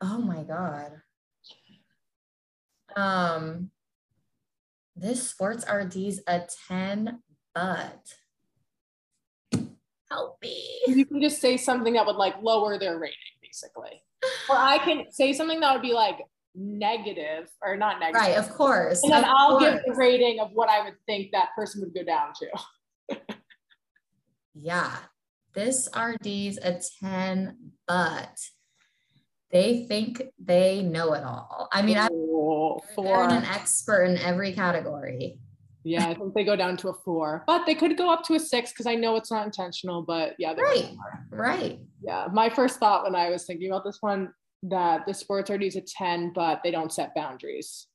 [0.00, 0.92] Oh my God.
[2.96, 3.70] Um,
[4.96, 7.20] this sports RD's a 10,
[7.54, 8.14] but
[10.10, 10.80] help me.
[10.86, 14.02] You can just say something that would like lower their rating, basically.
[14.48, 16.18] Or I can say something that would be like
[16.54, 18.20] negative or not negative.
[18.20, 19.02] Right, of course.
[19.02, 19.74] And then of I'll course.
[19.74, 22.46] give the rating of what I would think that person would go down to.
[24.60, 24.96] Yeah,
[25.54, 27.56] this RD's a 10,
[27.86, 28.38] but
[29.50, 31.68] they think they know it all.
[31.72, 32.08] I mean, I,
[32.96, 35.38] they're an expert in every category.
[35.82, 38.34] Yeah, I think they go down to a four, but they could go up to
[38.34, 40.02] a six because I know it's not intentional.
[40.02, 40.94] But yeah, Right,
[41.30, 41.78] right.
[42.02, 42.26] yeah.
[42.32, 44.30] My first thought when I was thinking about this one
[44.64, 47.86] that the sports RD is a ten, but they don't set boundaries.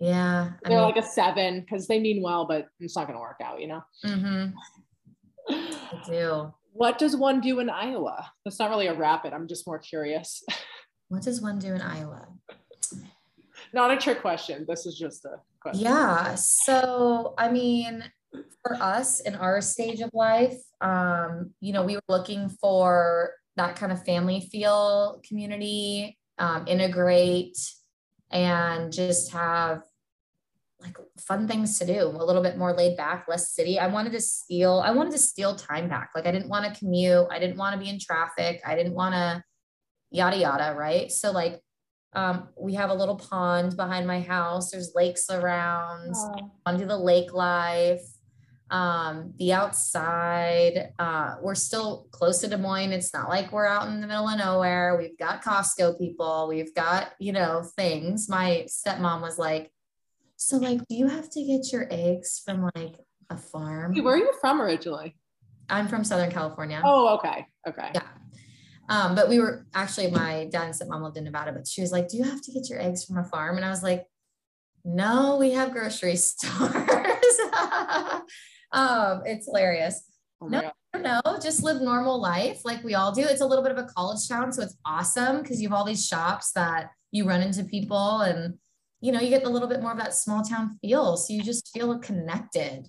[0.00, 0.50] Yeah.
[0.62, 3.40] They're mean, like a seven because they mean well, but it's not going to work
[3.42, 3.60] out.
[3.60, 3.82] You know.
[4.04, 4.52] mhm,
[5.48, 6.52] I do.
[6.72, 8.30] What does one do in Iowa?
[8.44, 9.32] That's not really a rapid.
[9.32, 10.42] I'm just more curious.
[11.08, 12.26] What does one do in Iowa?
[13.72, 14.64] not a trick question.
[14.68, 15.84] This is just a question.
[15.84, 16.34] Yeah.
[16.36, 18.04] So, I mean,
[18.62, 23.76] for us in our stage of life, um, you know, we were looking for that
[23.76, 27.58] kind of family feel community, um, integrate,
[28.30, 29.82] and just have
[30.82, 33.78] like fun things to do, a little bit more laid back, less city.
[33.78, 36.10] I wanted to steal, I wanted to steal time back.
[36.14, 38.94] Like I didn't want to commute, I didn't want to be in traffic, I didn't
[38.94, 39.44] want to
[40.10, 41.10] yada yada, right?
[41.10, 41.60] So like
[42.14, 44.70] um, we have a little pond behind my house.
[44.70, 46.12] There's lakes around.
[46.14, 48.02] Oh, Want to do the lake life,
[48.70, 50.92] um, the outside.
[50.98, 52.92] Uh, we're still close to Des Moines.
[52.92, 54.96] It's not like we're out in the middle of nowhere.
[54.98, 56.48] We've got Costco people.
[56.48, 58.28] We've got you know things.
[58.28, 59.72] My stepmom was like,
[60.46, 62.96] "So like, do you have to get your eggs from like
[63.30, 65.16] a farm?" Hey, Where are you from originally?
[65.68, 66.82] I'm from Southern California.
[66.84, 67.46] Oh, okay.
[67.66, 67.90] Okay.
[67.94, 68.02] Yeah.
[68.88, 71.92] Um, but we were actually my dad and stepmom lived in Nevada, but she was
[71.92, 73.56] like, Do you have to get your eggs from a farm?
[73.56, 74.04] And I was like,
[74.84, 76.68] No, we have grocery stores.
[78.72, 80.04] um, it's hilarious.
[80.40, 80.60] Oh No.
[80.60, 80.72] God.
[80.94, 83.22] I don't know, just live normal life like we all do.
[83.22, 85.86] It's a little bit of a college town, so it's awesome because you have all
[85.86, 88.58] these shops that you run into people and
[89.02, 91.16] you know, you get a little bit more of that small town feel.
[91.16, 92.88] So you just feel connected.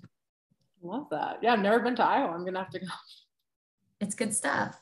[0.83, 1.39] Love that.
[1.41, 2.31] Yeah, I've never been to Iowa.
[2.31, 2.85] I'm gonna have to go.
[3.99, 4.79] It's good stuff.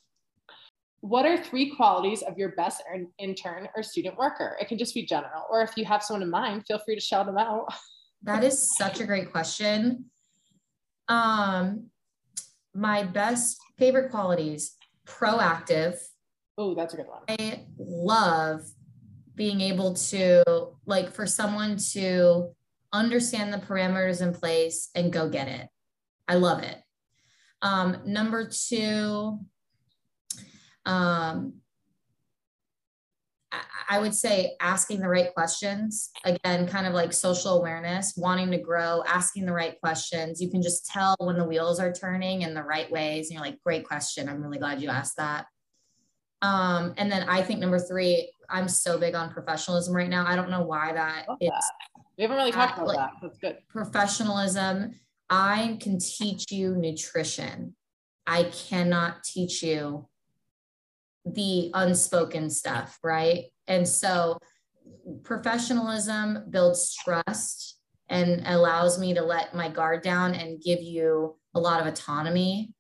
[1.00, 2.84] What are three qualities of your best
[3.18, 4.58] intern or student worker?
[4.60, 7.02] It can just be general, or if you have someone in mind, feel free to
[7.02, 7.68] shout them out.
[8.24, 10.06] That is such a great question.
[11.08, 11.88] Um,
[12.72, 14.76] my best favorite qualities
[15.08, 15.98] proactive.
[16.56, 17.24] Oh, that's a good one.
[17.28, 18.62] I love
[19.36, 20.44] being able to,
[20.86, 22.54] like, for someone to
[22.94, 25.68] understand the parameters in place and go get it.
[26.28, 26.78] I love it.
[27.62, 29.40] Um, number two,
[30.86, 31.54] um,
[33.90, 36.12] I- would say asking the right questions.
[36.24, 40.42] Again, kind of like social awareness, wanting to grow, asking the right questions.
[40.42, 43.28] You can just tell when the wheels are turning in the right ways.
[43.28, 44.30] And you're like, great question.
[44.30, 45.48] I'm really glad you asked that.
[46.42, 50.26] Um, and then I think number three, I'm so big on professionalism right now.
[50.28, 52.02] I don't know why that Love is that.
[52.18, 53.12] We haven't really talked about like- that.
[53.22, 53.58] That's good.
[53.70, 55.00] professionalism.
[55.30, 57.76] I can teach you nutrition.
[58.28, 60.08] I cannot teach you
[61.26, 63.46] the unspoken stuff, right?
[63.68, 64.38] And so
[65.24, 67.80] professionalism builds trust
[68.10, 72.74] and allows me to let my guard down and give you a lot of autonomy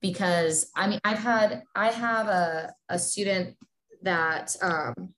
[0.00, 3.56] because I mean I've had I have a, a student
[4.02, 5.14] that um,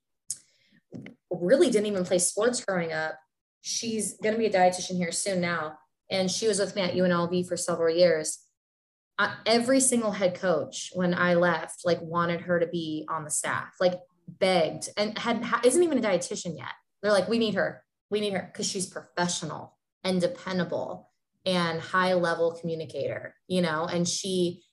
[1.31, 3.17] really didn't even play sports growing up.
[3.61, 5.77] She's going to be a dietitian here soon now
[6.13, 8.39] and she was with me at UNLV for several years.
[9.19, 13.29] Uh, every single head coach when I left like wanted her to be on the
[13.29, 16.73] staff, like begged and had ha- isn't even a dietitian yet.
[17.01, 21.09] They're like, we need her, we need her because she's professional and dependable
[21.45, 24.63] and high level communicator, you know, and she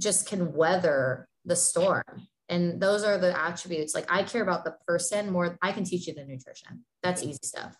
[0.00, 2.28] just can weather the storm.
[2.48, 3.94] And those are the attributes.
[3.94, 5.58] Like I care about the person more.
[5.62, 6.84] I can teach you the nutrition.
[7.02, 7.76] That's easy stuff.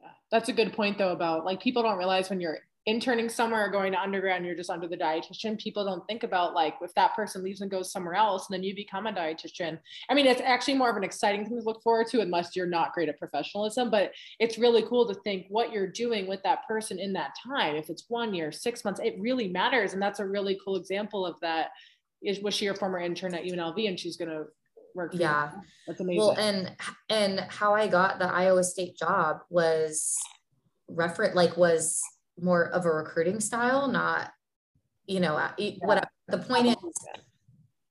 [0.00, 0.08] Yeah.
[0.30, 3.70] That's a good point though about like people don't realize when you're interning somewhere or
[3.70, 7.14] going to undergrad you're just under the dietitian people don't think about like if that
[7.14, 9.78] person leaves and goes somewhere else and then you become a dietitian
[10.10, 12.66] i mean it's actually more of an exciting thing to look forward to unless you're
[12.66, 16.66] not great at professionalism but it's really cool to think what you're doing with that
[16.68, 20.20] person in that time if it's one year six months it really matters and that's
[20.20, 21.68] a really cool example of that
[22.24, 24.44] is was she your former intern at unlv and she's going to
[24.94, 25.50] work for you Yeah.
[25.54, 25.62] now?
[25.86, 26.72] that's amazing Well, and
[27.08, 30.16] and how I got the Iowa State job was
[30.88, 32.00] refer like was
[32.40, 34.32] more of a recruiting style, not
[35.06, 36.76] you know uh, e- what the point is.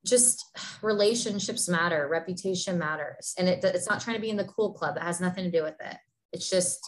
[0.05, 0.45] Just
[0.81, 4.97] relationships matter, reputation matters, and it, it's not trying to be in the cool club.
[4.97, 5.95] It has nothing to do with it.
[6.34, 6.79] It's just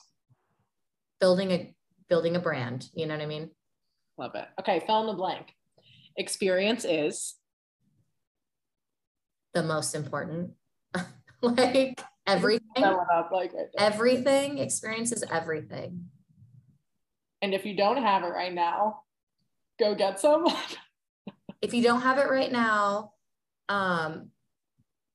[1.21, 1.73] building a
[2.09, 2.89] building a brand.
[2.93, 3.51] You know what I mean?
[4.17, 4.45] Love it.
[4.59, 5.53] Okay, fill in the blank.
[6.17, 7.35] Experience is
[9.53, 10.51] the most important.
[11.41, 12.83] like everything.
[12.83, 14.59] Up, like right everything.
[14.59, 16.05] Experience is everything.
[17.41, 19.01] And if you don't have it right now,
[19.79, 20.47] go get some.
[21.61, 23.11] if you don't have it right now,
[23.69, 24.29] um,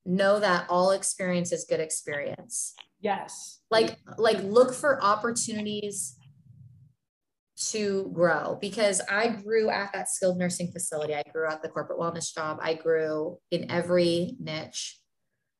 [0.05, 2.73] know that all experience is good experience.
[2.99, 3.59] Yes.
[3.69, 6.15] Like like look for opportunities
[7.69, 11.13] to grow because I grew at that skilled nursing facility.
[11.13, 12.59] I grew at the corporate wellness job.
[12.61, 14.99] I grew in every niche.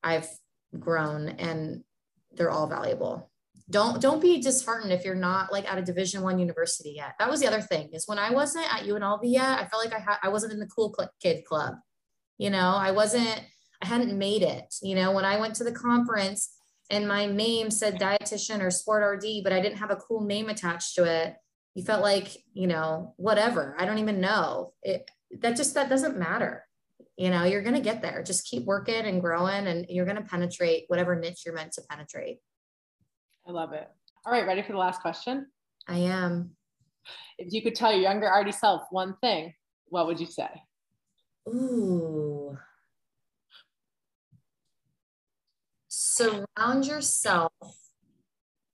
[0.04, 0.28] I've
[0.80, 1.84] grown and
[2.32, 3.30] they're all valuable.
[3.70, 7.14] Don't don't be disheartened if you're not like at a division one university yet.
[7.20, 9.94] That was the other thing is when I wasn't at UNLV yet, I felt like
[9.94, 11.76] I had I wasn't in the cool kid club.
[12.38, 13.42] You know, I wasn't
[13.82, 14.74] I hadn't made it.
[14.82, 16.54] You know, when I went to the conference
[16.90, 20.50] and my name said dietitian or sport RD, but I didn't have a cool name
[20.50, 21.36] attached to it
[21.76, 24.74] you felt like you know whatever i don't even know.
[24.84, 25.10] It
[25.40, 26.66] that just that doesn't matter.
[27.18, 28.24] You know you're going to get there.
[28.24, 31.82] Just keep working and growing and you're going to penetrate whatever niche you're meant to
[31.90, 32.40] penetrate.
[33.48, 33.88] I love it.
[34.26, 35.48] All right ready for the last question?
[35.88, 36.52] I am.
[37.38, 39.54] If you could tell your younger RD self one thing
[39.88, 40.50] what would you say?
[41.50, 42.58] Ooh.
[45.90, 47.52] Surround yourself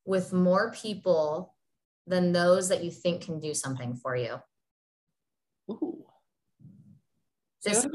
[0.05, 1.55] with more people
[2.07, 4.37] than those that you think can do something for you.
[5.69, 6.05] Ooh.
[7.63, 7.85] This,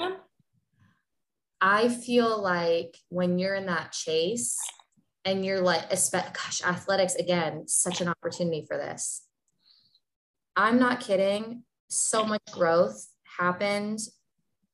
[1.61, 4.59] I feel like when you're in that chase
[5.25, 9.23] and you're like, gosh, athletics, again, such an opportunity for this.
[10.57, 11.63] I'm not kidding.
[11.89, 13.07] So much growth
[13.39, 14.01] happened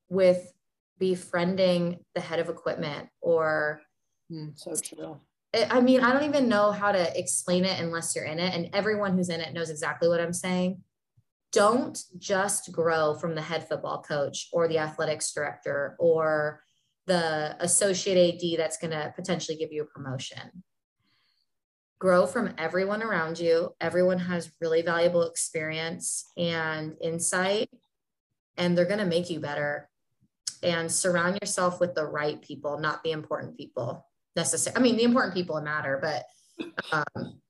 [0.09, 0.53] with
[0.99, 3.83] befriending the head of equipment or
[4.33, 5.21] mm, so true
[5.55, 8.55] I mean, I don't even know how to explain it unless you're in it.
[8.55, 10.83] And everyone who's in it knows exactly what I'm saying.
[11.53, 16.63] Don't just grow from the head football coach or the athletics director or
[17.07, 20.63] the associate AD that's going to potentially give you a promotion.
[21.99, 23.75] Grow from everyone around you.
[23.81, 27.71] Everyone has really valuable experience and insight,
[28.59, 29.89] and they're going to make you better.
[30.63, 34.08] And surround yourself with the right people, not the important people
[34.39, 34.77] necessary.
[34.77, 36.25] I mean, the important people matter, but
[36.93, 37.41] um,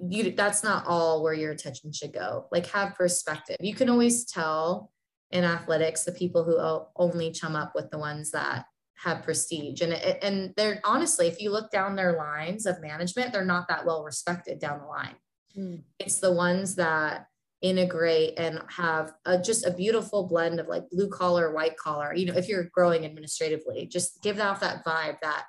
[0.00, 2.46] you that's not all where your attention should go.
[2.50, 3.56] Like have perspective.
[3.60, 4.90] You can always tell
[5.30, 6.58] in athletics the people who
[6.96, 8.64] only chum up with the ones that
[8.96, 13.32] have prestige and it, and they're honestly if you look down their lines of management
[13.32, 15.14] they're not that well respected down the line
[15.56, 15.80] mm.
[16.00, 17.26] it's the ones that
[17.62, 22.26] integrate and have a, just a beautiful blend of like blue collar white collar you
[22.26, 25.44] know if you're growing administratively just give off that vibe that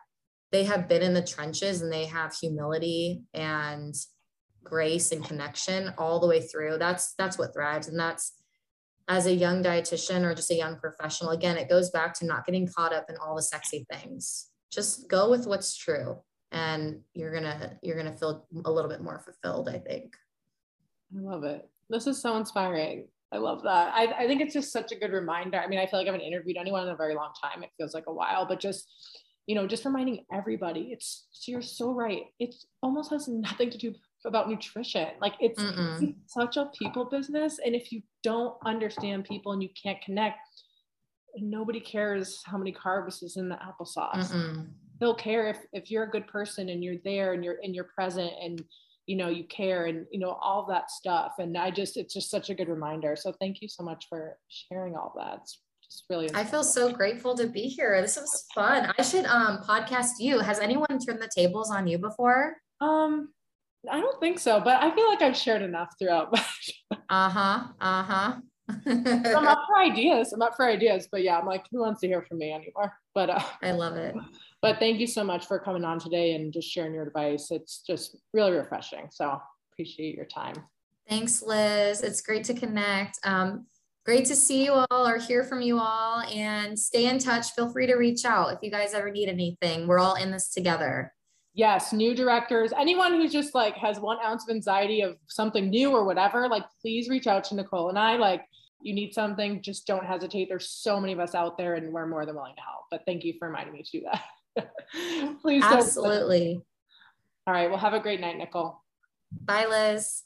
[0.51, 3.95] they have been in the trenches and they have humility and
[4.63, 6.77] grace and connection all the way through.
[6.77, 7.87] That's that's what thrives.
[7.87, 8.33] And that's
[9.07, 12.45] as a young dietitian or just a young professional again it goes back to not
[12.45, 14.49] getting caught up in all the sexy things.
[14.71, 16.17] Just go with what's true
[16.51, 20.15] and you're gonna you're gonna feel a little bit more fulfilled i think.
[21.15, 21.67] I love it.
[21.89, 23.07] This is so inspiring.
[23.31, 23.93] I love that.
[23.95, 25.59] I, I think it's just such a good reminder.
[25.59, 27.63] I mean i feel like i haven't interviewed anyone in a very long time.
[27.63, 28.87] It feels like a while but just
[29.49, 32.25] you know, just reminding everybody, it's you're so right.
[32.37, 35.07] It almost has nothing to do about nutrition.
[35.21, 37.57] Like it's, it's, such a people business.
[37.65, 40.37] And if you don't understand people and you can't connect,
[41.35, 44.29] nobody cares how many carbs is in the applesauce.
[44.31, 44.67] Mm-mm.
[44.99, 47.85] They'll care if if you're a good person and you're there and you're and you're
[47.85, 48.63] present and
[49.07, 51.33] you know you care and you know all that stuff.
[51.39, 53.15] And I just it's just such a good reminder.
[53.15, 55.39] So thank you so much for sharing all that.
[55.41, 55.59] It's
[55.89, 58.01] just really I feel so grateful to be here.
[58.01, 58.91] This was fun.
[58.97, 60.39] I should um podcast you.
[60.39, 62.55] Has anyone turned the tables on you before?
[62.81, 63.29] Um
[63.89, 66.33] I don't think so, but I feel like I've shared enough throughout.
[67.09, 67.63] uh-huh.
[67.79, 68.35] Uh-huh.
[68.85, 70.33] I'm up for ideas.
[70.33, 72.93] I'm up for ideas, but yeah, I'm like, who wants to hear from me anymore?
[73.15, 74.15] But uh, I love it.
[74.61, 77.49] But thank you so much for coming on today and just sharing your advice.
[77.51, 79.07] It's just really refreshing.
[79.11, 80.55] So appreciate your time.
[81.07, 82.03] Thanks, Liz.
[82.03, 83.17] It's great to connect.
[83.23, 83.65] Um,
[84.05, 87.51] great to see you all or hear from you all and stay in touch.
[87.51, 89.87] Feel free to reach out if you guys ever need anything.
[89.87, 91.13] We're all in this together.
[91.53, 95.91] Yes, new directors, anyone who's just like has one ounce of anxiety of something new
[95.91, 98.15] or whatever, like please reach out to Nicole and I.
[98.15, 98.45] Like,
[98.81, 100.47] you need something, just don't hesitate.
[100.47, 102.85] There's so many of us out there and we're more than willing to help.
[102.89, 104.71] But thank you for reminding me to do that.
[105.41, 105.63] please.
[105.63, 106.61] Absolutely.
[107.45, 107.69] All right.
[107.69, 108.81] Well, have a great night, Nicole.
[109.31, 110.23] Bye, Liz.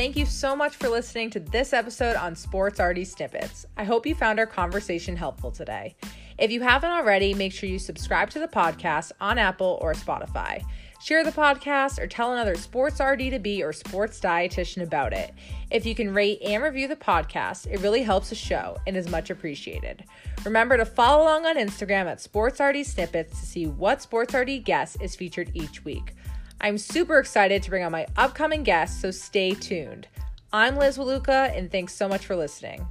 [0.00, 3.66] Thank you so much for listening to this episode on Sports RD Snippets.
[3.76, 5.94] I hope you found our conversation helpful today.
[6.38, 10.64] If you haven't already, make sure you subscribe to the podcast on Apple or Spotify.
[11.02, 15.34] Share the podcast or tell another sports RD to be or sports dietitian about it.
[15.70, 19.10] If you can rate and review the podcast, it really helps the show and is
[19.10, 20.04] much appreciated.
[20.46, 24.64] Remember to follow along on Instagram at Sports RD Snippets to see what Sports RD
[24.64, 26.14] guest is featured each week.
[26.62, 30.08] I'm super excited to bring on my upcoming guests, so stay tuned.
[30.52, 32.86] I'm Liz Waluka, and thanks so much for listening.